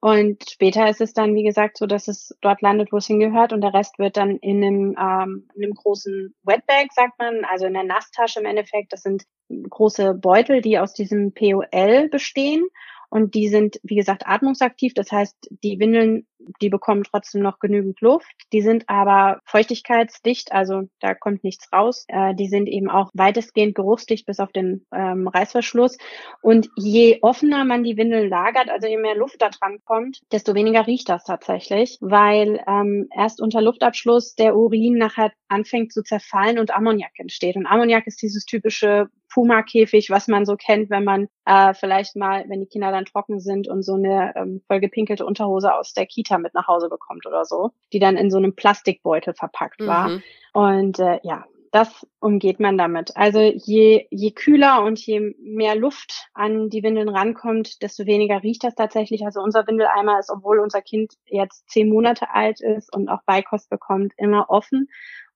[0.00, 3.52] Und später ist es dann, wie gesagt, so, dass es dort landet, wo es hingehört
[3.52, 7.66] und der Rest wird dann in einem, ähm, in einem großen Wetbag, sagt man, also
[7.66, 8.92] in der Nasstasche im Endeffekt.
[8.92, 12.68] Das sind große Beutel, die aus diesem POL bestehen
[13.10, 14.94] und die sind, wie gesagt, atmungsaktiv.
[14.94, 16.26] Das heißt, die Windeln,
[16.60, 18.30] die bekommen trotzdem noch genügend Luft.
[18.52, 22.04] Die sind aber feuchtigkeitsdicht, also da kommt nichts raus.
[22.08, 25.96] Äh, die sind eben auch weitestgehend geruchsdicht bis auf den ähm, Reißverschluss.
[26.42, 30.54] Und je offener man die Windeln lagert, also je mehr Luft da dran kommt, desto
[30.54, 36.58] weniger riecht das tatsächlich, weil ähm, erst unter Luftabschluss der Urin nachher anfängt zu zerfallen
[36.58, 37.56] und Ammoniak entsteht.
[37.56, 42.44] Und Ammoniak ist dieses typische Puma-Käfig, was man so kennt, wenn man äh, vielleicht mal,
[42.48, 46.38] wenn die Kinder dann trocken sind und so eine ähm, vollgepinkelte Unterhose aus der Kita
[46.38, 50.08] mit nach Hause bekommt oder so, die dann in so einem Plastikbeutel verpackt war.
[50.08, 50.22] Mhm.
[50.54, 53.16] Und äh, ja, das umgeht man damit.
[53.16, 58.64] Also je, je kühler und je mehr Luft an die Windeln rankommt, desto weniger riecht
[58.64, 59.24] das tatsächlich.
[59.24, 63.70] Also unser Windeleimer ist, obwohl unser Kind jetzt zehn Monate alt ist und auch Beikost
[63.70, 64.88] bekommt, immer offen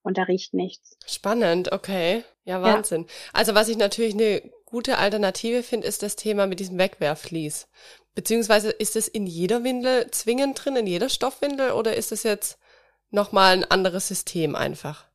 [0.03, 0.97] und da riecht nichts.
[1.07, 2.23] Spannend, okay.
[2.45, 3.03] Ja, Wahnsinn.
[3.03, 3.07] Ja.
[3.33, 7.67] Also was ich natürlich eine gute Alternative finde, ist das Thema mit diesem Wegwerfvlies.
[8.15, 12.59] Beziehungsweise ist es in jeder Windel zwingend drin, in jeder Stoffwindel oder ist es jetzt
[13.09, 15.05] nochmal ein anderes System einfach?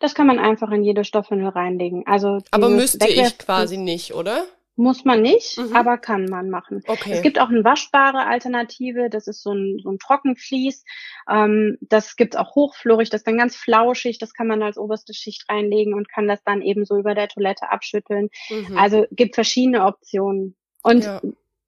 [0.00, 2.06] Das kann man einfach in jede Stoffwindel reinlegen.
[2.06, 4.46] Also Aber müsste ich quasi nicht, oder?
[4.80, 5.74] Muss man nicht, mhm.
[5.74, 6.84] aber kann man machen.
[6.86, 7.10] Okay.
[7.10, 10.84] Es gibt auch eine waschbare Alternative, das ist so ein, so ein Trockenvlies.
[11.28, 15.14] Ähm, das gibt's auch hochflorig, das ist dann ganz flauschig, das kann man als oberste
[15.14, 18.28] Schicht reinlegen und kann das dann eben so über der Toilette abschütteln.
[18.50, 18.78] Mhm.
[18.78, 20.54] Also gibt verschiedene Optionen.
[20.84, 21.20] Und ja.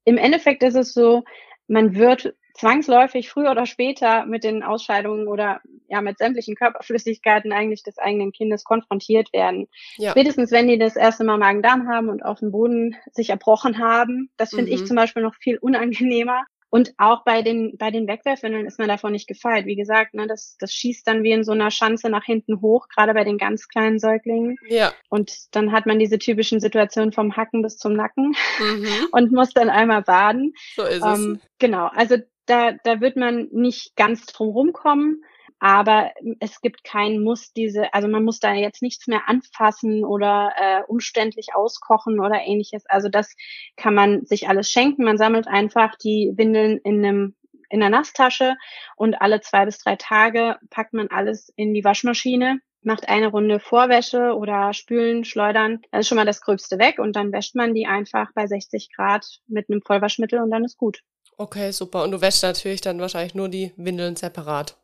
[0.05, 1.25] im Endeffekt ist es so,
[1.67, 5.59] man wird zwangsläufig früher oder später mit den Ausscheidungen oder
[5.91, 9.67] ja mit sämtlichen Körperflüssigkeiten eigentlich des eigenen Kindes konfrontiert werden.
[9.97, 10.11] Ja.
[10.11, 14.29] Spätestens wenn die das erste Mal Magen-Darm haben und auf dem Boden sich erbrochen haben,
[14.37, 14.77] das finde mhm.
[14.77, 16.43] ich zum Beispiel noch viel unangenehmer.
[16.73, 19.65] Und auch bei den, bei den Wegwerfwindeln ist man davon nicht gefeit.
[19.65, 22.87] Wie gesagt, ne, das, das schießt dann wie in so einer Schanze nach hinten hoch,
[22.87, 24.55] gerade bei den ganz kleinen Säuglingen.
[24.69, 24.93] Ja.
[25.09, 28.87] Und dann hat man diese typischen Situationen vom Hacken bis zum Nacken mhm.
[29.11, 30.53] und muss dann einmal baden.
[30.77, 31.49] So ist ähm, es.
[31.59, 31.87] Genau.
[31.87, 35.23] Also da, da wird man nicht ganz drum rumkommen,
[35.61, 40.51] aber es gibt keinen Muss diese, also man muss da jetzt nichts mehr anfassen oder
[40.57, 42.83] äh, umständlich auskochen oder ähnliches.
[42.87, 43.35] Also das
[43.77, 45.03] kann man sich alles schenken.
[45.03, 47.35] Man sammelt einfach die Windeln in einem
[47.69, 48.55] in der Nasstasche
[48.97, 53.59] und alle zwei bis drei Tage packt man alles in die Waschmaschine macht eine Runde
[53.59, 57.75] Vorwäsche oder Spülen, Schleudern, dann ist schon mal das Gröbste weg und dann wäscht man
[57.75, 61.01] die einfach bei 60 Grad mit einem Vollwaschmittel und dann ist gut.
[61.37, 62.03] Okay, super.
[62.03, 64.80] Und du wäschst natürlich dann wahrscheinlich nur die Windeln separat.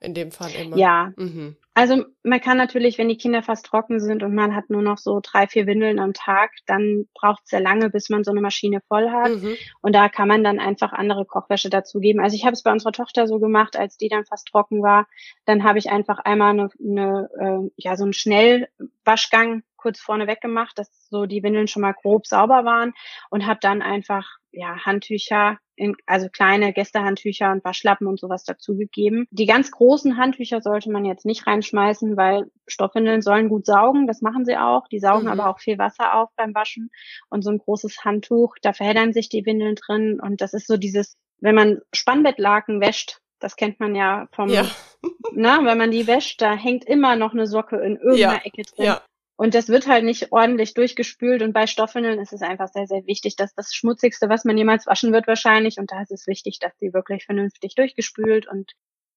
[0.00, 0.76] In dem Fall immer.
[0.78, 1.12] Ja.
[1.16, 1.56] Mhm.
[1.74, 4.98] Also man kann natürlich, wenn die Kinder fast trocken sind und man hat nur noch
[4.98, 8.40] so drei, vier Windeln am Tag, dann braucht es sehr lange, bis man so eine
[8.40, 9.30] Maschine voll hat.
[9.30, 9.56] Mhm.
[9.80, 12.20] Und da kann man dann einfach andere Kochwäsche dazugeben.
[12.20, 15.06] Also ich habe es bei unserer Tochter so gemacht, als die dann fast trocken war.
[15.44, 20.78] Dann habe ich einfach einmal eine, eine äh, ja so einen Schnellwaschgang kurz vorne weggemacht,
[20.78, 22.92] dass so die Windeln schon mal grob sauber waren
[23.30, 29.26] und habe dann einfach ja Handtücher in, also kleine Gästehandtücher und Waschlappen und sowas dazugegeben.
[29.30, 34.20] Die ganz großen Handtücher sollte man jetzt nicht reinschmeißen, weil Stoffwindeln sollen gut saugen, das
[34.20, 34.88] machen sie auch.
[34.88, 35.32] Die saugen mhm.
[35.32, 36.90] aber auch viel Wasser auf beim Waschen.
[37.30, 40.20] Und so ein großes Handtuch, da verheddern sich die Windeln drin.
[40.20, 44.66] Und das ist so dieses, wenn man Spannbettlaken wäscht, das kennt man ja vom, ja.
[45.32, 48.44] na, wenn man die wäscht, da hängt immer noch eine Socke in irgendeiner ja.
[48.44, 48.84] Ecke drin.
[48.84, 49.02] Ja.
[49.40, 51.40] Und das wird halt nicht ordentlich durchgespült.
[51.40, 54.86] Und bei Stoffwindeln ist es einfach sehr, sehr wichtig, dass das Schmutzigste, was man jemals
[54.86, 55.78] waschen wird, wahrscheinlich.
[55.78, 58.72] Und da ist es wichtig, dass die wirklich vernünftig durchgespült und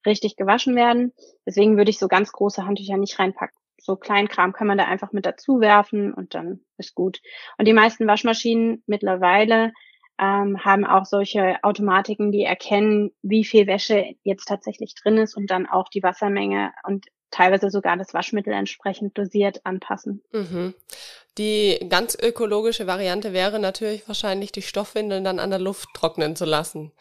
[0.05, 1.11] richtig gewaschen werden.
[1.45, 3.57] Deswegen würde ich so ganz große Handtücher nicht reinpacken.
[3.81, 7.19] So Kleinkram kann man da einfach mit dazu werfen und dann ist gut.
[7.57, 9.73] Und die meisten Waschmaschinen mittlerweile
[10.17, 15.51] ähm, haben auch solche Automatiken, die erkennen, wie viel Wäsche jetzt tatsächlich drin ist und
[15.51, 20.21] dann auch die Wassermenge und teilweise sogar das Waschmittel entsprechend dosiert anpassen.
[20.31, 20.73] Mhm.
[21.37, 26.45] Die ganz ökologische Variante wäre natürlich wahrscheinlich, die Stoffwindeln dann an der Luft trocknen zu
[26.45, 26.91] lassen.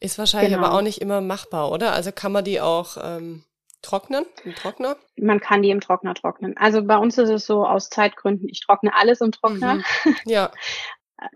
[0.00, 0.66] Ist wahrscheinlich genau.
[0.66, 1.92] aber auch nicht immer machbar, oder?
[1.92, 3.44] Also kann man die auch ähm,
[3.82, 4.96] trocknen, im Trockner?
[5.16, 6.56] Man kann die im Trockner trocknen.
[6.56, 9.76] Also bei uns ist es so aus Zeitgründen, ich trockne alles im Trockner.
[9.76, 10.16] Mhm.
[10.26, 10.50] Ja.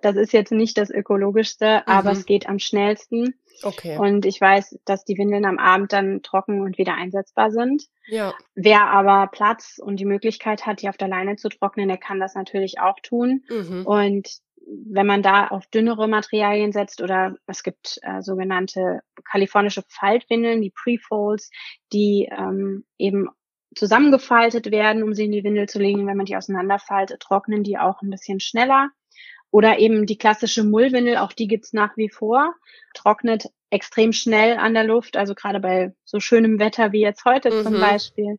[0.02, 1.92] Das ist jetzt nicht das ökologischste, mhm.
[1.92, 3.38] aber es geht am schnellsten.
[3.62, 3.98] Okay.
[3.98, 7.84] Und ich weiß, dass die Windeln am Abend dann trocken und wieder einsetzbar sind.
[8.06, 8.34] Ja.
[8.54, 12.20] Wer aber Platz und die Möglichkeit hat, die auf der Leine zu trocknen, der kann
[12.20, 13.42] das natürlich auch tun.
[13.48, 13.86] Mhm.
[13.86, 14.28] Und
[14.66, 20.72] wenn man da auf dünnere Materialien setzt oder es gibt äh, sogenannte kalifornische Faltwindeln, die
[20.74, 21.50] Prefolds,
[21.92, 23.28] die ähm, eben
[23.74, 26.06] zusammengefaltet werden, um sie in die Windel zu legen.
[26.06, 28.90] Wenn man die auseinanderfaltet, trocknen die auch ein bisschen schneller.
[29.50, 32.54] Oder eben die klassische Mullwindel, auch die gibt's nach wie vor,
[32.94, 35.16] trocknet extrem schnell an der Luft.
[35.16, 37.62] Also gerade bei so schönem Wetter wie jetzt heute mhm.
[37.62, 38.38] zum Beispiel,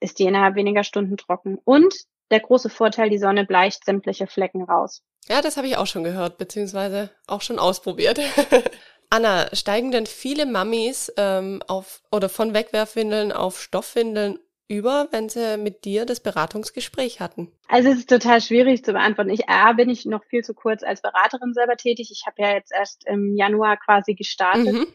[0.00, 1.58] ist die innerhalb weniger Stunden trocken.
[1.64, 1.94] Und
[2.30, 5.02] der große Vorteil, die Sonne bleicht sämtliche Flecken raus.
[5.28, 8.20] Ja, das habe ich auch schon gehört, beziehungsweise auch schon ausprobiert.
[9.10, 15.56] Anna, steigen denn viele Mamis ähm, auf oder von Wegwerfwindeln auf Stoffwindeln über, wenn sie
[15.56, 17.50] mit dir das Beratungsgespräch hatten?
[17.68, 19.30] Also es ist total schwierig zu beantworten.
[19.30, 22.10] Ich A, bin ich noch viel zu kurz als Beraterin selber tätig.
[22.12, 24.74] Ich habe ja jetzt erst im Januar quasi gestartet.
[24.74, 24.86] Mhm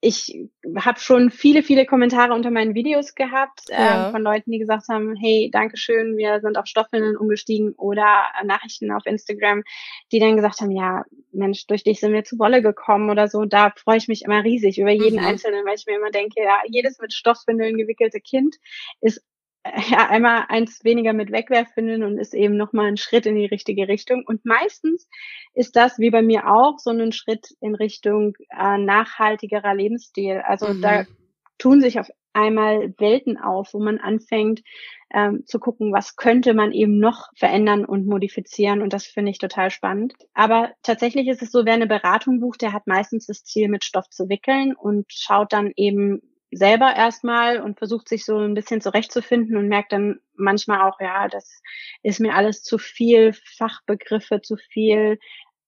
[0.00, 4.08] ich habe schon viele, viele Kommentare unter meinen Videos gehabt ja.
[4.08, 8.26] äh, von Leuten, die gesagt haben, hey, danke schön, wir sind auf Stoffwindeln umgestiegen oder
[8.44, 9.62] Nachrichten auf Instagram,
[10.12, 13.44] die dann gesagt haben, ja, Mensch, durch dich sind wir zu Wolle gekommen oder so.
[13.44, 15.26] Da freue ich mich immer riesig über jeden mhm.
[15.26, 18.56] Einzelnen, weil ich mir immer denke, ja, jedes mit Stoffwindeln gewickelte Kind
[19.00, 19.24] ist
[19.88, 23.88] ja einmal eins weniger mit Wegwerfwindeln und ist eben nochmal ein Schritt in die richtige
[23.88, 24.24] Richtung.
[24.26, 25.08] Und meistens
[25.54, 30.42] ist das, wie bei mir auch, so ein Schritt in Richtung äh, nachhaltigerer Lebensstil.
[30.44, 30.82] Also mhm.
[30.82, 31.04] da
[31.58, 34.62] tun sich auf einmal Welten auf, wo man anfängt
[35.12, 38.82] ähm, zu gucken, was könnte man eben noch verändern und modifizieren.
[38.82, 40.14] Und das finde ich total spannend.
[40.34, 43.84] Aber tatsächlich ist es so, wer eine Beratung bucht, der hat meistens das Ziel, mit
[43.84, 48.80] Stoff zu wickeln und schaut dann eben selber erstmal und versucht sich so ein bisschen
[48.80, 51.60] zurechtzufinden und merkt dann manchmal auch, ja, das
[52.02, 55.18] ist mir alles zu viel Fachbegriffe, zu viel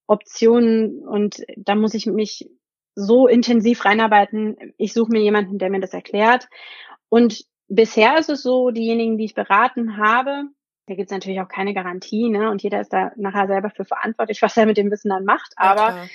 [0.07, 2.49] Optionen und da muss ich mich
[2.95, 4.57] so intensiv reinarbeiten.
[4.77, 6.49] Ich suche mir jemanden, der mir das erklärt.
[7.09, 10.45] Und bisher ist es so, diejenigen, die ich beraten habe,
[10.87, 12.51] da gibt es natürlich auch keine Garantie, ne?
[12.51, 15.53] Und jeder ist da nachher selber für verantwortlich, was er mit dem Wissen dann macht.
[15.57, 16.07] Aber ja,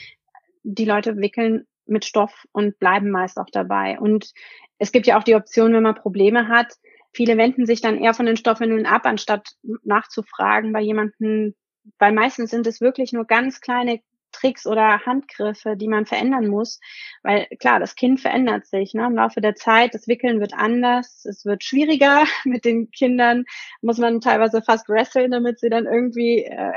[0.63, 3.99] die Leute wickeln mit Stoff und bleiben meist auch dabei.
[3.99, 4.31] Und
[4.77, 6.73] es gibt ja auch die Option, wenn man Probleme hat,
[7.13, 9.49] viele wenden sich dann eher von den Stoffwindeln ab, anstatt
[9.83, 11.55] nachzufragen bei jemandem,
[11.99, 14.01] weil meistens sind es wirklich nur ganz kleine
[14.43, 16.79] Tricks oder Handgriffe, die man verändern muss.
[17.23, 19.05] Weil klar, das Kind verändert sich ne?
[19.05, 19.93] im Laufe der Zeit.
[19.93, 22.23] Das Wickeln wird anders, es wird schwieriger.
[22.43, 23.45] Mit den Kindern
[23.81, 26.73] muss man teilweise fast wresteln, damit sie dann irgendwie äh,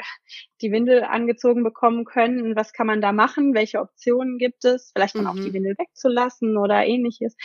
[0.62, 2.57] die Windel angezogen bekommen können.
[2.57, 3.55] was kann man da machen?
[3.55, 4.92] Welche Optionen gibt es?
[4.94, 5.29] Vielleicht dann mhm.
[5.29, 5.55] auch die mhm.
[5.55, 7.37] Windel wegzulassen oder ähnliches.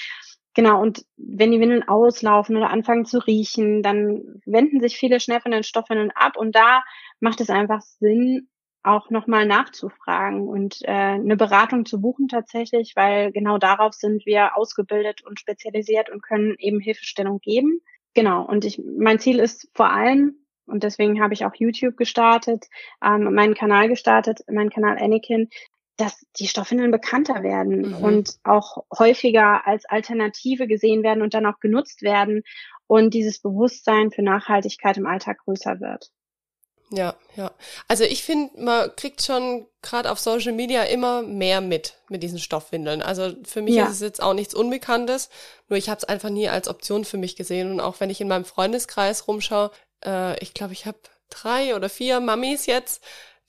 [0.53, 5.39] Genau, und wenn die Windeln auslaufen oder anfangen zu riechen, dann wenden sich viele schnell
[5.39, 6.83] von den Stoffwindeln ab und da
[7.21, 8.49] macht es einfach Sinn,
[8.83, 14.57] auch nochmal nachzufragen und äh, eine Beratung zu buchen tatsächlich, weil genau darauf sind wir
[14.57, 17.81] ausgebildet und spezialisiert und können eben Hilfestellung geben.
[18.13, 22.67] Genau, und ich, mein Ziel ist vor allem, und deswegen habe ich auch YouTube gestartet,
[23.03, 25.49] ähm, meinen Kanal gestartet, meinen Kanal Anakin,
[25.97, 27.95] dass die Stoffwindeln bekannter werden mhm.
[28.03, 32.43] und auch häufiger als Alternative gesehen werden und dann auch genutzt werden
[32.87, 36.09] und dieses Bewusstsein für Nachhaltigkeit im Alltag größer wird.
[36.93, 37.51] Ja, ja.
[37.87, 42.39] Also ich finde, man kriegt schon gerade auf Social Media immer mehr mit mit diesen
[42.39, 43.01] Stoffwindeln.
[43.01, 43.85] Also für mich ja.
[43.85, 45.29] ist es jetzt auch nichts Unbekanntes,
[45.69, 47.71] nur ich habe es einfach nie als Option für mich gesehen.
[47.71, 49.71] Und auch wenn ich in meinem Freundeskreis rumschaue,
[50.05, 50.97] äh, ich glaube, ich habe
[51.29, 53.01] drei oder vier Mamis jetzt,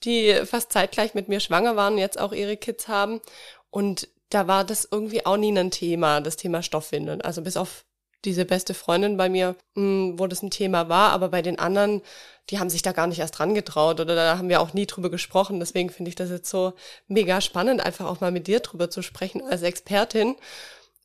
[0.03, 3.21] die fast zeitgleich mit mir schwanger waren, jetzt auch ihre Kids haben.
[3.69, 7.21] Und da war das irgendwie auch nie ein Thema, das Thema Stoffwindeln.
[7.21, 7.85] Also bis auf
[8.25, 11.59] diese beste Freundin bei mir, mh, hm, wo das ein Thema war, aber bei den
[11.59, 12.01] anderen,
[12.49, 14.85] die haben sich da gar nicht erst dran getraut oder da haben wir auch nie
[14.85, 15.59] drüber gesprochen.
[15.59, 16.73] Deswegen finde ich das jetzt so
[17.07, 20.35] mega spannend, einfach auch mal mit dir drüber zu sprechen als Expertin.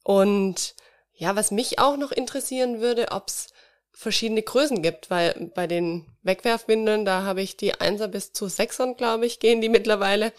[0.03, 0.75] Und
[1.13, 3.49] ja, was mich auch noch interessieren würde, ob es
[3.93, 8.97] verschiedene Größen gibt, weil bei den Wegwerfwindeln, da habe ich die Einser bis zu Sechsern,
[8.97, 10.33] glaube ich, gehen die mittlerweile.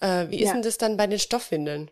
[0.00, 0.52] Äh, wie ist ja.
[0.52, 1.90] denn das dann bei den Stoffwindeln?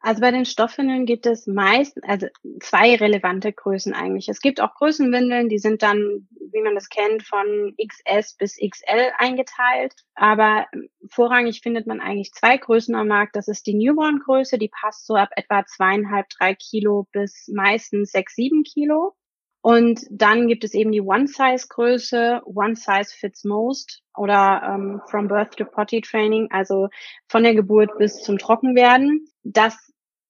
[0.00, 2.28] Also bei den Stoffwindeln gibt es meist, also
[2.60, 4.28] zwei relevante Größen eigentlich.
[4.28, 9.10] Es gibt auch Größenwindeln, die sind dann, wie man das kennt, von XS bis XL
[9.18, 9.94] eingeteilt.
[10.14, 10.66] Aber
[11.10, 13.34] vorrangig findet man eigentlich zwei Größen am Markt.
[13.34, 18.34] Das ist die Newborn-Größe, die passt so ab etwa zweieinhalb, drei Kilo bis meistens sechs,
[18.34, 19.16] sieben Kilo.
[19.60, 25.56] Und dann gibt es eben die One-Size-Größe, One Size Fits Most oder ähm, From Birth
[25.56, 26.88] to Potty Training, also
[27.28, 29.26] von der Geburt bis zum Trockenwerden.
[29.52, 29.76] Das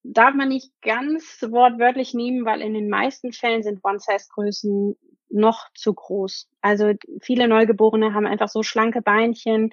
[0.03, 4.97] darf man nicht ganz wortwörtlich nehmen, weil in den meisten Fällen sind One-Size-Größen
[5.31, 6.49] noch zu groß.
[6.61, 9.73] Also viele Neugeborene haben einfach so schlanke Beinchen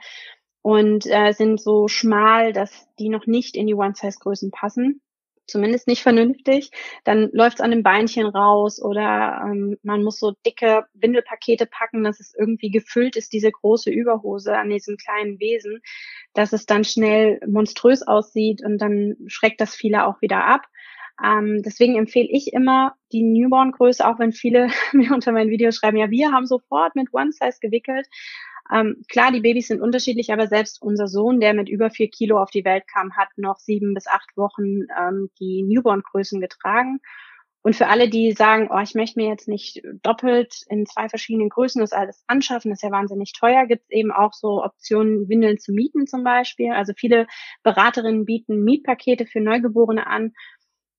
[0.61, 5.01] und äh, sind so schmal, dass die noch nicht in die One-Size-Größen passen
[5.47, 6.71] zumindest nicht vernünftig,
[7.03, 12.03] dann läuft es an den Beinchen raus oder ähm, man muss so dicke Windelpakete packen,
[12.03, 15.81] dass es irgendwie gefüllt ist, diese große Überhose an diesem kleinen Wesen,
[16.33, 20.67] dass es dann schnell monströs aussieht und dann schreckt das viele auch wieder ab.
[21.23, 25.97] Ähm, deswegen empfehle ich immer die Newborn-Größe, auch wenn viele mir unter meinen Videos schreiben,
[25.97, 28.07] ja, wir haben sofort mit One Size gewickelt.
[28.73, 32.41] Ähm, klar, die Babys sind unterschiedlich, aber selbst unser Sohn, der mit über vier Kilo
[32.41, 36.99] auf die Welt kam, hat noch sieben bis acht Wochen ähm, die Newborn-Größen getragen.
[37.65, 41.49] Und für alle, die sagen, oh, ich möchte mir jetzt nicht doppelt in zwei verschiedenen
[41.49, 45.29] Größen das alles anschaffen, das ist ja wahnsinnig teuer, gibt es eben auch so Optionen,
[45.29, 46.73] Windeln zu mieten zum Beispiel.
[46.73, 47.25] Also viele
[47.63, 50.33] Beraterinnen bieten Mietpakete für Neugeborene an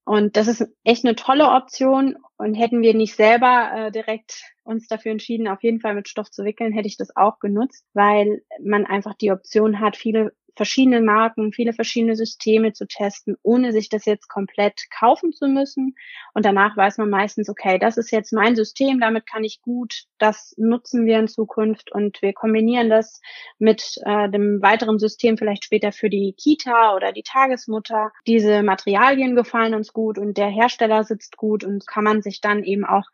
[0.07, 2.17] und das ist echt eine tolle Option.
[2.39, 6.31] Und hätten wir nicht selber äh, direkt uns dafür entschieden, auf jeden Fall mit Stoff
[6.31, 11.01] zu wickeln, hätte ich das auch genutzt, weil man einfach die Option hat, viele verschiedene
[11.03, 15.95] Marken, viele verschiedene Systeme zu testen, ohne sich das jetzt komplett kaufen zu müssen.
[16.35, 20.05] Und danach weiß man meistens, okay, das ist jetzt mein System, damit kann ich gut,
[20.19, 23.21] das nutzen wir in Zukunft und wir kombinieren das
[23.59, 28.13] mit äh, dem weiteren System vielleicht später für die Kita oder die Tagesmutter.
[28.27, 32.65] Diese Materialien gefallen uns gut und der Hersteller sitzt gut und kann man sich dann
[32.65, 33.05] eben auch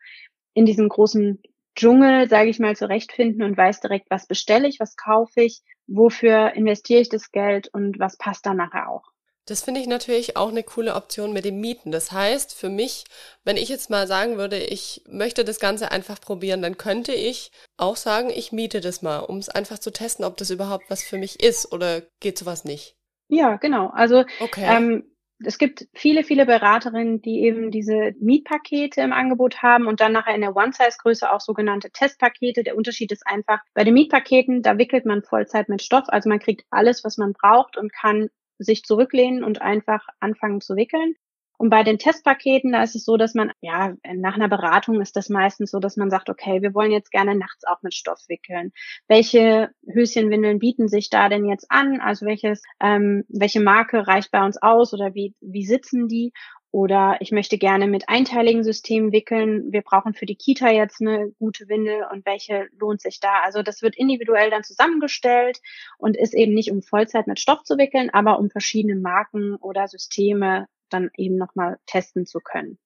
[0.53, 1.41] in diesem großen
[1.75, 6.53] Dschungel, sage ich mal, zurechtfinden und weiß direkt, was bestelle ich, was kaufe ich, wofür
[6.53, 9.13] investiere ich das Geld und was passt dann nachher auch.
[9.45, 11.91] Das finde ich natürlich auch eine coole Option mit dem Mieten.
[11.91, 13.03] Das heißt, für mich,
[13.43, 17.51] wenn ich jetzt mal sagen würde, ich möchte das Ganze einfach probieren, dann könnte ich
[17.75, 21.03] auch sagen, ich miete das mal, um es einfach zu testen, ob das überhaupt was
[21.03, 22.95] für mich ist oder geht sowas nicht.
[23.27, 23.89] Ja, genau.
[23.89, 24.65] Also okay.
[24.65, 25.12] ähm,
[25.45, 30.35] es gibt viele, viele Beraterinnen, die eben diese Mietpakete im Angebot haben und dann nachher
[30.35, 32.63] in der One-Size-Größe auch sogenannte Testpakete.
[32.63, 36.39] Der Unterschied ist einfach, bei den Mietpaketen, da wickelt man Vollzeit mit Stoff, also man
[36.39, 41.15] kriegt alles, was man braucht und kann sich zurücklehnen und einfach anfangen zu wickeln.
[41.57, 45.15] Und bei den Testpaketen, da ist es so, dass man, ja, nach einer Beratung ist
[45.15, 48.19] das meistens so, dass man sagt, okay, wir wollen jetzt gerne nachts auch mit Stoff
[48.27, 48.71] wickeln.
[49.07, 51.99] Welche Höschenwindeln bieten sich da denn jetzt an?
[52.01, 56.33] Also welches, ähm, welche Marke reicht bei uns aus oder wie, wie sitzen die?
[56.73, 59.71] Oder ich möchte gerne mit einteiligen Systemen wickeln.
[59.71, 63.41] Wir brauchen für die Kita jetzt eine gute Windel und welche lohnt sich da?
[63.43, 65.59] Also das wird individuell dann zusammengestellt
[65.99, 69.87] und ist eben nicht um Vollzeit mit Stoff zu wickeln, aber um verschiedene Marken oder
[69.87, 72.77] Systeme dann eben nochmal testen zu können.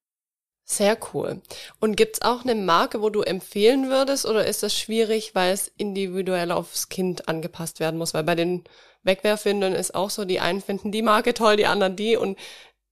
[0.70, 1.42] Sehr cool.
[1.80, 5.70] Und gibt's auch eine Marke, wo du empfehlen würdest, oder ist das schwierig, weil es
[5.78, 8.14] individuell aufs Kind angepasst werden muss?
[8.14, 8.66] Weil bei den
[9.04, 12.18] Wegwerfwindeln ist auch so, die einen finden die Marke toll, die anderen die.
[12.18, 12.38] Und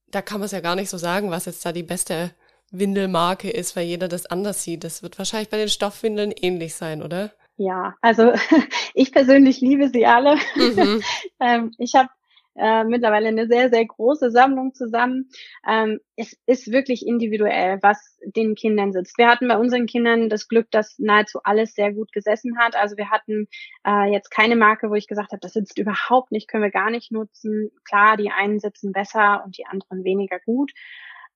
[0.08, 2.32] da kann man es ja gar nicht so sagen, was jetzt da die beste
[2.72, 4.86] Windelmarke ist, weil jeder das anders sieht.
[4.86, 7.32] Das wird wahrscheinlich bei den Stoffwindeln ähnlich sein, oder?
[7.58, 8.34] Ja, also
[8.94, 10.38] ich persönlich liebe sie alle.
[10.56, 11.02] Mhm.
[11.42, 12.10] ähm, ich habe
[12.56, 15.30] äh, mittlerweile eine sehr, sehr große Sammlung zusammen.
[15.68, 19.18] Ähm, es ist wirklich individuell, was den Kindern sitzt.
[19.18, 22.76] Wir hatten bei unseren Kindern das Glück, dass nahezu alles sehr gut gesessen hat.
[22.76, 23.48] Also wir hatten
[23.86, 26.90] äh, jetzt keine Marke, wo ich gesagt habe, das sitzt überhaupt nicht, können wir gar
[26.90, 27.72] nicht nutzen.
[27.84, 30.72] Klar, die einen sitzen besser und die anderen weniger gut.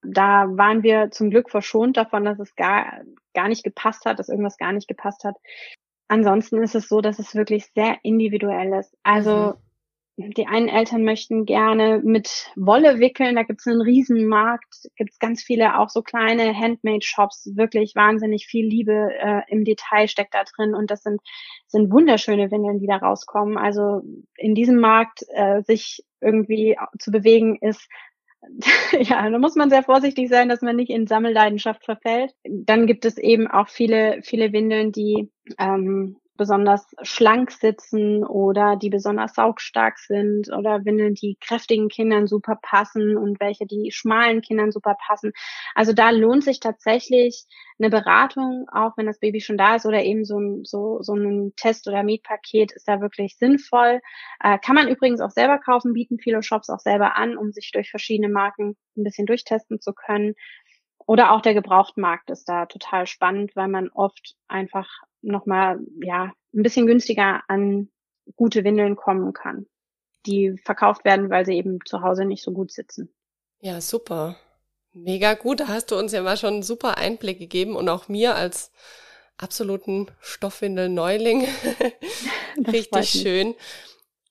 [0.01, 3.01] Da waren wir zum Glück verschont davon, dass es gar,
[3.33, 5.35] gar nicht gepasst hat, dass irgendwas gar nicht gepasst hat.
[6.07, 8.97] Ansonsten ist es so, dass es wirklich sehr individuell ist.
[9.03, 9.68] Also mhm
[10.35, 15.19] die einen Eltern möchten gerne mit Wolle wickeln, da gibt es einen Riesenmarkt, gibt es
[15.19, 20.43] ganz viele auch so kleine Handmade-Shops, wirklich wahnsinnig viel Liebe äh, im Detail steckt da
[20.43, 21.21] drin und das sind,
[21.67, 23.57] sind wunderschöne Windeln, die da rauskommen.
[23.57, 24.01] Also
[24.35, 27.87] in diesem Markt äh, sich irgendwie zu bewegen ist
[28.93, 32.33] ja, da muss man sehr vorsichtig sein, dass man nicht in Sammelleidenschaft verfällt.
[32.43, 38.89] Dann gibt es eben auch viele, viele Windeln, die ähm, besonders schlank sitzen oder die
[38.89, 44.71] besonders saugstark sind oder Windeln, die kräftigen Kindern super passen und welche, die schmalen Kindern
[44.71, 45.33] super passen.
[45.75, 47.45] Also da lohnt sich tatsächlich
[47.77, 51.13] eine Beratung, auch wenn das Baby schon da ist oder eben so ein, so, so
[51.13, 54.01] ein Test- oder Mietpaket ist da wirklich sinnvoll.
[54.41, 57.71] Äh, kann man übrigens auch selber kaufen, bieten viele Shops auch selber an, um sich
[57.71, 60.33] durch verschiedene Marken ein bisschen durchtesten zu können.
[61.05, 64.87] Oder auch der Gebrauchtmarkt ist da total spannend, weil man oft einfach
[65.21, 67.89] nochmal, ja, ein bisschen günstiger an
[68.35, 69.65] gute Windeln kommen kann,
[70.25, 73.13] die verkauft werden, weil sie eben zu Hause nicht so gut sitzen.
[73.59, 74.37] Ja, super.
[74.93, 75.59] Mega gut.
[75.59, 78.71] Da hast du uns ja mal schon einen super Einblick gegeben und auch mir als
[79.37, 81.47] absoluten Stoffwindel-Neuling.
[82.67, 83.55] Richtig schön.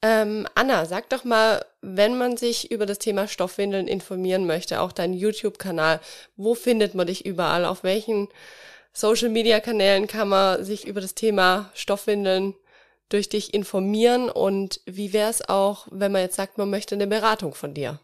[0.00, 4.92] Ähm, Anna, sag doch mal, wenn man sich über das Thema Stoffwindeln informieren möchte, auch
[4.92, 6.00] dein YouTube-Kanal,
[6.36, 7.64] wo findet man dich überall?
[7.64, 8.28] Auf welchen
[8.92, 12.54] Social-Media-Kanälen kann man sich über das Thema Stoffwindeln
[13.08, 14.30] durch dich informieren?
[14.30, 18.00] Und wie wäre es auch, wenn man jetzt sagt, man möchte eine Beratung von dir?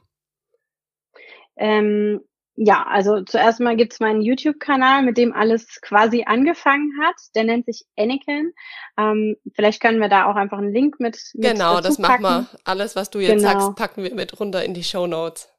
[1.56, 2.20] Ähm,
[2.56, 7.16] ja, also zuerst mal gibt's meinen YouTube-Kanal, mit dem alles quasi angefangen hat.
[7.34, 8.52] Der nennt sich Anakin.
[8.96, 12.46] Ähm, vielleicht können wir da auch einfach einen Link mit, mit Genau, das machen wir.
[12.64, 13.60] Alles, was du jetzt genau.
[13.60, 15.50] sagst, packen wir mit runter in die Show Notes.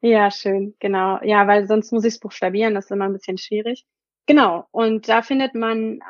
[0.00, 1.18] Ja, schön, genau.
[1.22, 3.84] Ja, weil sonst muss ich es buchstabieren, das ist immer ein bisschen schwierig.
[4.26, 6.00] Genau, und da findet man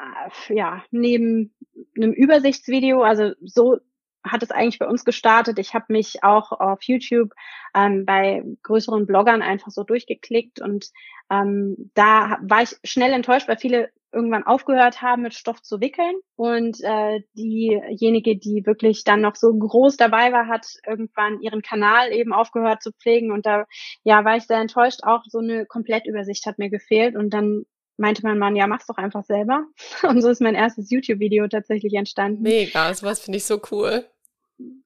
[0.49, 1.53] äh, ja neben
[1.97, 3.79] einem Übersichtsvideo, also so
[4.25, 5.59] hat es eigentlich bei uns gestartet.
[5.59, 7.33] Ich habe mich auch auf YouTube
[7.75, 10.91] ähm, bei größeren Bloggern einfach so durchgeklickt und
[11.31, 16.15] ähm, da war ich schnell enttäuscht, weil viele irgendwann aufgehört haben, mit Stoff zu wickeln
[16.37, 22.13] und äh, diejenige, die wirklich dann noch so groß dabei war, hat irgendwann ihren Kanal
[22.13, 23.65] eben aufgehört zu pflegen und da
[24.05, 25.01] ja war ich sehr enttäuscht.
[25.03, 27.65] Auch so eine Komplettübersicht hat mir gefehlt und dann
[27.97, 29.67] meinte mein Mann, ja, mach's doch einfach selber.
[30.03, 32.43] Und so ist mein erstes YouTube-Video tatsächlich entstanden.
[32.43, 34.05] Mega, sowas finde ich so cool.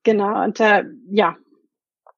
[0.03, 1.37] Genau, und äh, ja,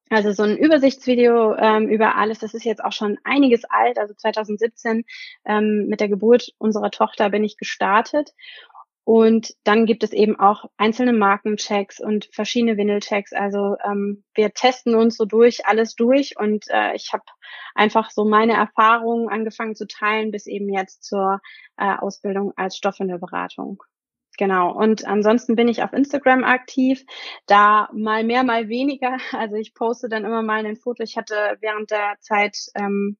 [0.09, 4.12] also so ein Übersichtsvideo ähm, über alles, das ist jetzt auch schon einiges alt, also
[4.12, 5.05] 2017
[5.45, 8.34] ähm, mit der Geburt unserer Tochter bin ich gestartet.
[9.13, 13.33] Und dann gibt es eben auch einzelne Markenchecks und verschiedene Windelchecks.
[13.33, 16.39] Also ähm, wir testen uns so durch, alles durch.
[16.39, 17.25] Und äh, ich habe
[17.75, 21.41] einfach so meine Erfahrungen angefangen zu teilen, bis eben jetzt zur
[21.77, 23.83] äh, Ausbildung als Stoffwindelberatung.
[24.39, 24.73] Genau.
[24.73, 27.05] Und ansonsten bin ich auf Instagram aktiv.
[27.47, 29.17] Da mal mehr, mal weniger.
[29.33, 31.03] Also ich poste dann immer mal ein Foto.
[31.03, 33.17] Ich hatte während der Zeit ähm,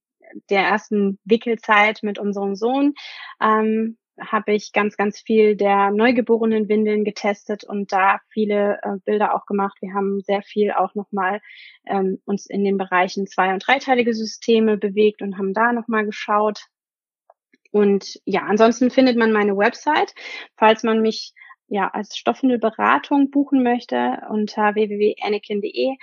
[0.51, 2.95] der ersten Wickelzeit mit unserem Sohn
[3.43, 9.35] ähm, habe ich ganz, ganz viel der neugeborenen Windeln getestet und da viele äh, Bilder
[9.35, 9.79] auch gemacht.
[9.81, 11.41] Wir haben sehr viel auch nochmal
[11.87, 16.67] ähm, uns in den Bereichen zwei- und dreiteilige Systeme bewegt und haben da nochmal geschaut,
[17.73, 20.15] und ja, ansonsten findet man meine Website,
[20.57, 21.33] falls man mich
[21.69, 25.97] ja als Stoffwindelberatung buchen möchte unter www.anakin.de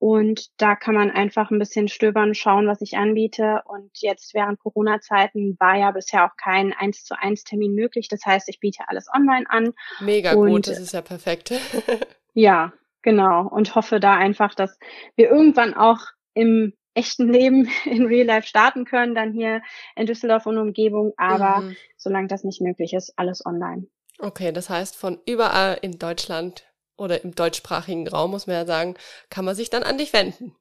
[0.00, 3.60] und da kann man einfach ein bisschen stöbern, schauen, was ich anbiete.
[3.66, 8.08] Und jetzt während Corona-Zeiten war ja bisher auch kein 1 zu 1 Termin möglich.
[8.08, 9.74] Das heißt, ich biete alles online an.
[10.00, 11.52] Mega und, gut, das ist ja perfekt.
[12.32, 12.72] ja,
[13.02, 13.46] genau.
[13.46, 14.78] Und hoffe da einfach, dass
[15.16, 16.00] wir irgendwann auch
[16.32, 19.60] im echten Leben in Real Life starten können, dann hier
[19.96, 21.12] in Düsseldorf und Umgebung.
[21.18, 21.76] Aber mhm.
[21.98, 23.86] solange das nicht möglich ist, alles online.
[24.18, 26.69] Okay, das heißt, von überall in Deutschland
[27.00, 28.94] oder im deutschsprachigen Raum, muss man ja sagen,
[29.30, 30.54] kann man sich dann an dich wenden.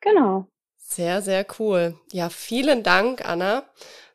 [0.00, 0.46] Genau.
[0.76, 1.98] Sehr, sehr cool.
[2.12, 3.64] Ja, vielen Dank, Anna.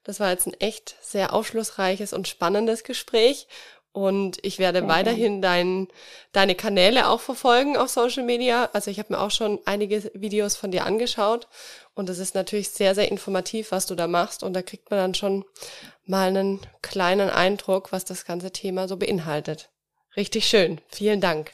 [0.03, 3.47] Das war jetzt ein echt sehr aufschlussreiches und spannendes Gespräch.
[3.91, 5.88] Und ich werde Sehr weiterhin dein,
[6.32, 8.70] deine Kanäle auch verfolgen auf Social Media.
[8.74, 11.47] Also ich habe mir auch schon einige Videos von dir angeschaut.
[11.95, 14.43] Und es ist natürlich sehr, sehr informativ, was du da machst.
[14.43, 15.43] Und da kriegt man dann schon
[16.05, 19.70] mal einen kleinen Eindruck, was das ganze Thema so beinhaltet.
[20.15, 20.82] Richtig schön.
[20.88, 21.51] Vielen Dank.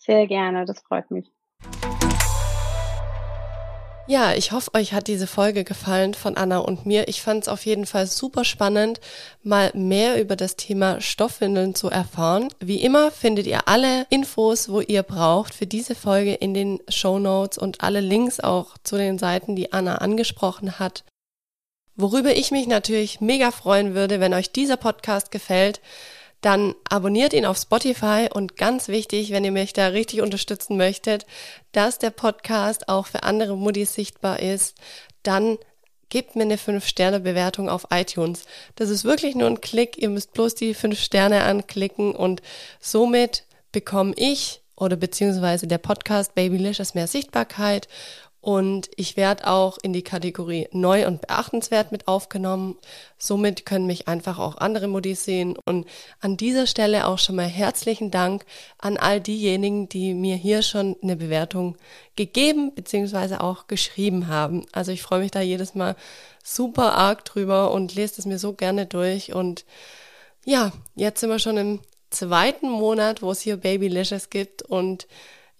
[0.00, 1.30] Sehr gerne, das freut mich.
[4.06, 7.06] Ja, ich hoffe, euch hat diese Folge gefallen von Anna und mir.
[7.06, 8.98] Ich fand es auf jeden Fall super spannend,
[9.44, 12.48] mal mehr über das Thema Stoffwindeln zu erfahren.
[12.58, 17.20] Wie immer findet ihr alle Infos, wo ihr braucht für diese Folge in den Show
[17.20, 21.04] Notes und alle Links auch zu den Seiten, die Anna angesprochen hat.
[21.94, 25.80] Worüber ich mich natürlich mega freuen würde, wenn euch dieser Podcast gefällt,
[26.40, 31.26] dann abonniert ihn auf Spotify und ganz wichtig, wenn ihr mich da richtig unterstützen möchtet,
[31.72, 34.76] dass der Podcast auch für andere Muddis sichtbar ist,
[35.22, 35.58] dann
[36.08, 38.44] gebt mir eine 5-Sterne-Bewertung auf iTunes.
[38.74, 39.96] Das ist wirklich nur ein Klick.
[39.98, 42.42] Ihr müsst bloß die 5 Sterne anklicken und
[42.80, 47.86] somit bekomme ich oder beziehungsweise der Podcast Babylicious mehr Sichtbarkeit
[48.40, 52.78] Und ich werde auch in die Kategorie neu und beachtenswert mit aufgenommen.
[53.18, 55.58] Somit können mich einfach auch andere Modis sehen.
[55.66, 55.86] Und
[56.20, 58.46] an dieser Stelle auch schon mal herzlichen Dank
[58.78, 61.76] an all diejenigen, die mir hier schon eine Bewertung
[62.16, 63.36] gegeben bzw.
[63.36, 64.64] auch geschrieben haben.
[64.72, 65.94] Also ich freue mich da jedes Mal
[66.42, 69.34] super arg drüber und lese es mir so gerne durch.
[69.34, 69.66] Und
[70.46, 75.06] ja, jetzt sind wir schon im zweiten Monat, wo es hier Babylicious gibt und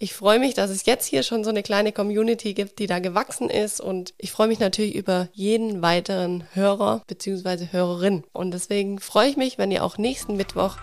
[0.03, 3.01] ich freue mich, dass es jetzt hier schon so eine kleine Community gibt, die da
[3.01, 7.67] gewachsen ist und ich freue mich natürlich über jeden weiteren Hörer bzw.
[7.71, 8.25] Hörerin.
[8.33, 10.79] Und deswegen freue ich mich, wenn ihr auch nächsten Mittwoch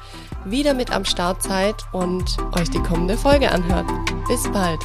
[0.45, 3.89] wieder mit am Start seid und euch die kommende Folge anhört.
[4.27, 4.79] Bis bald.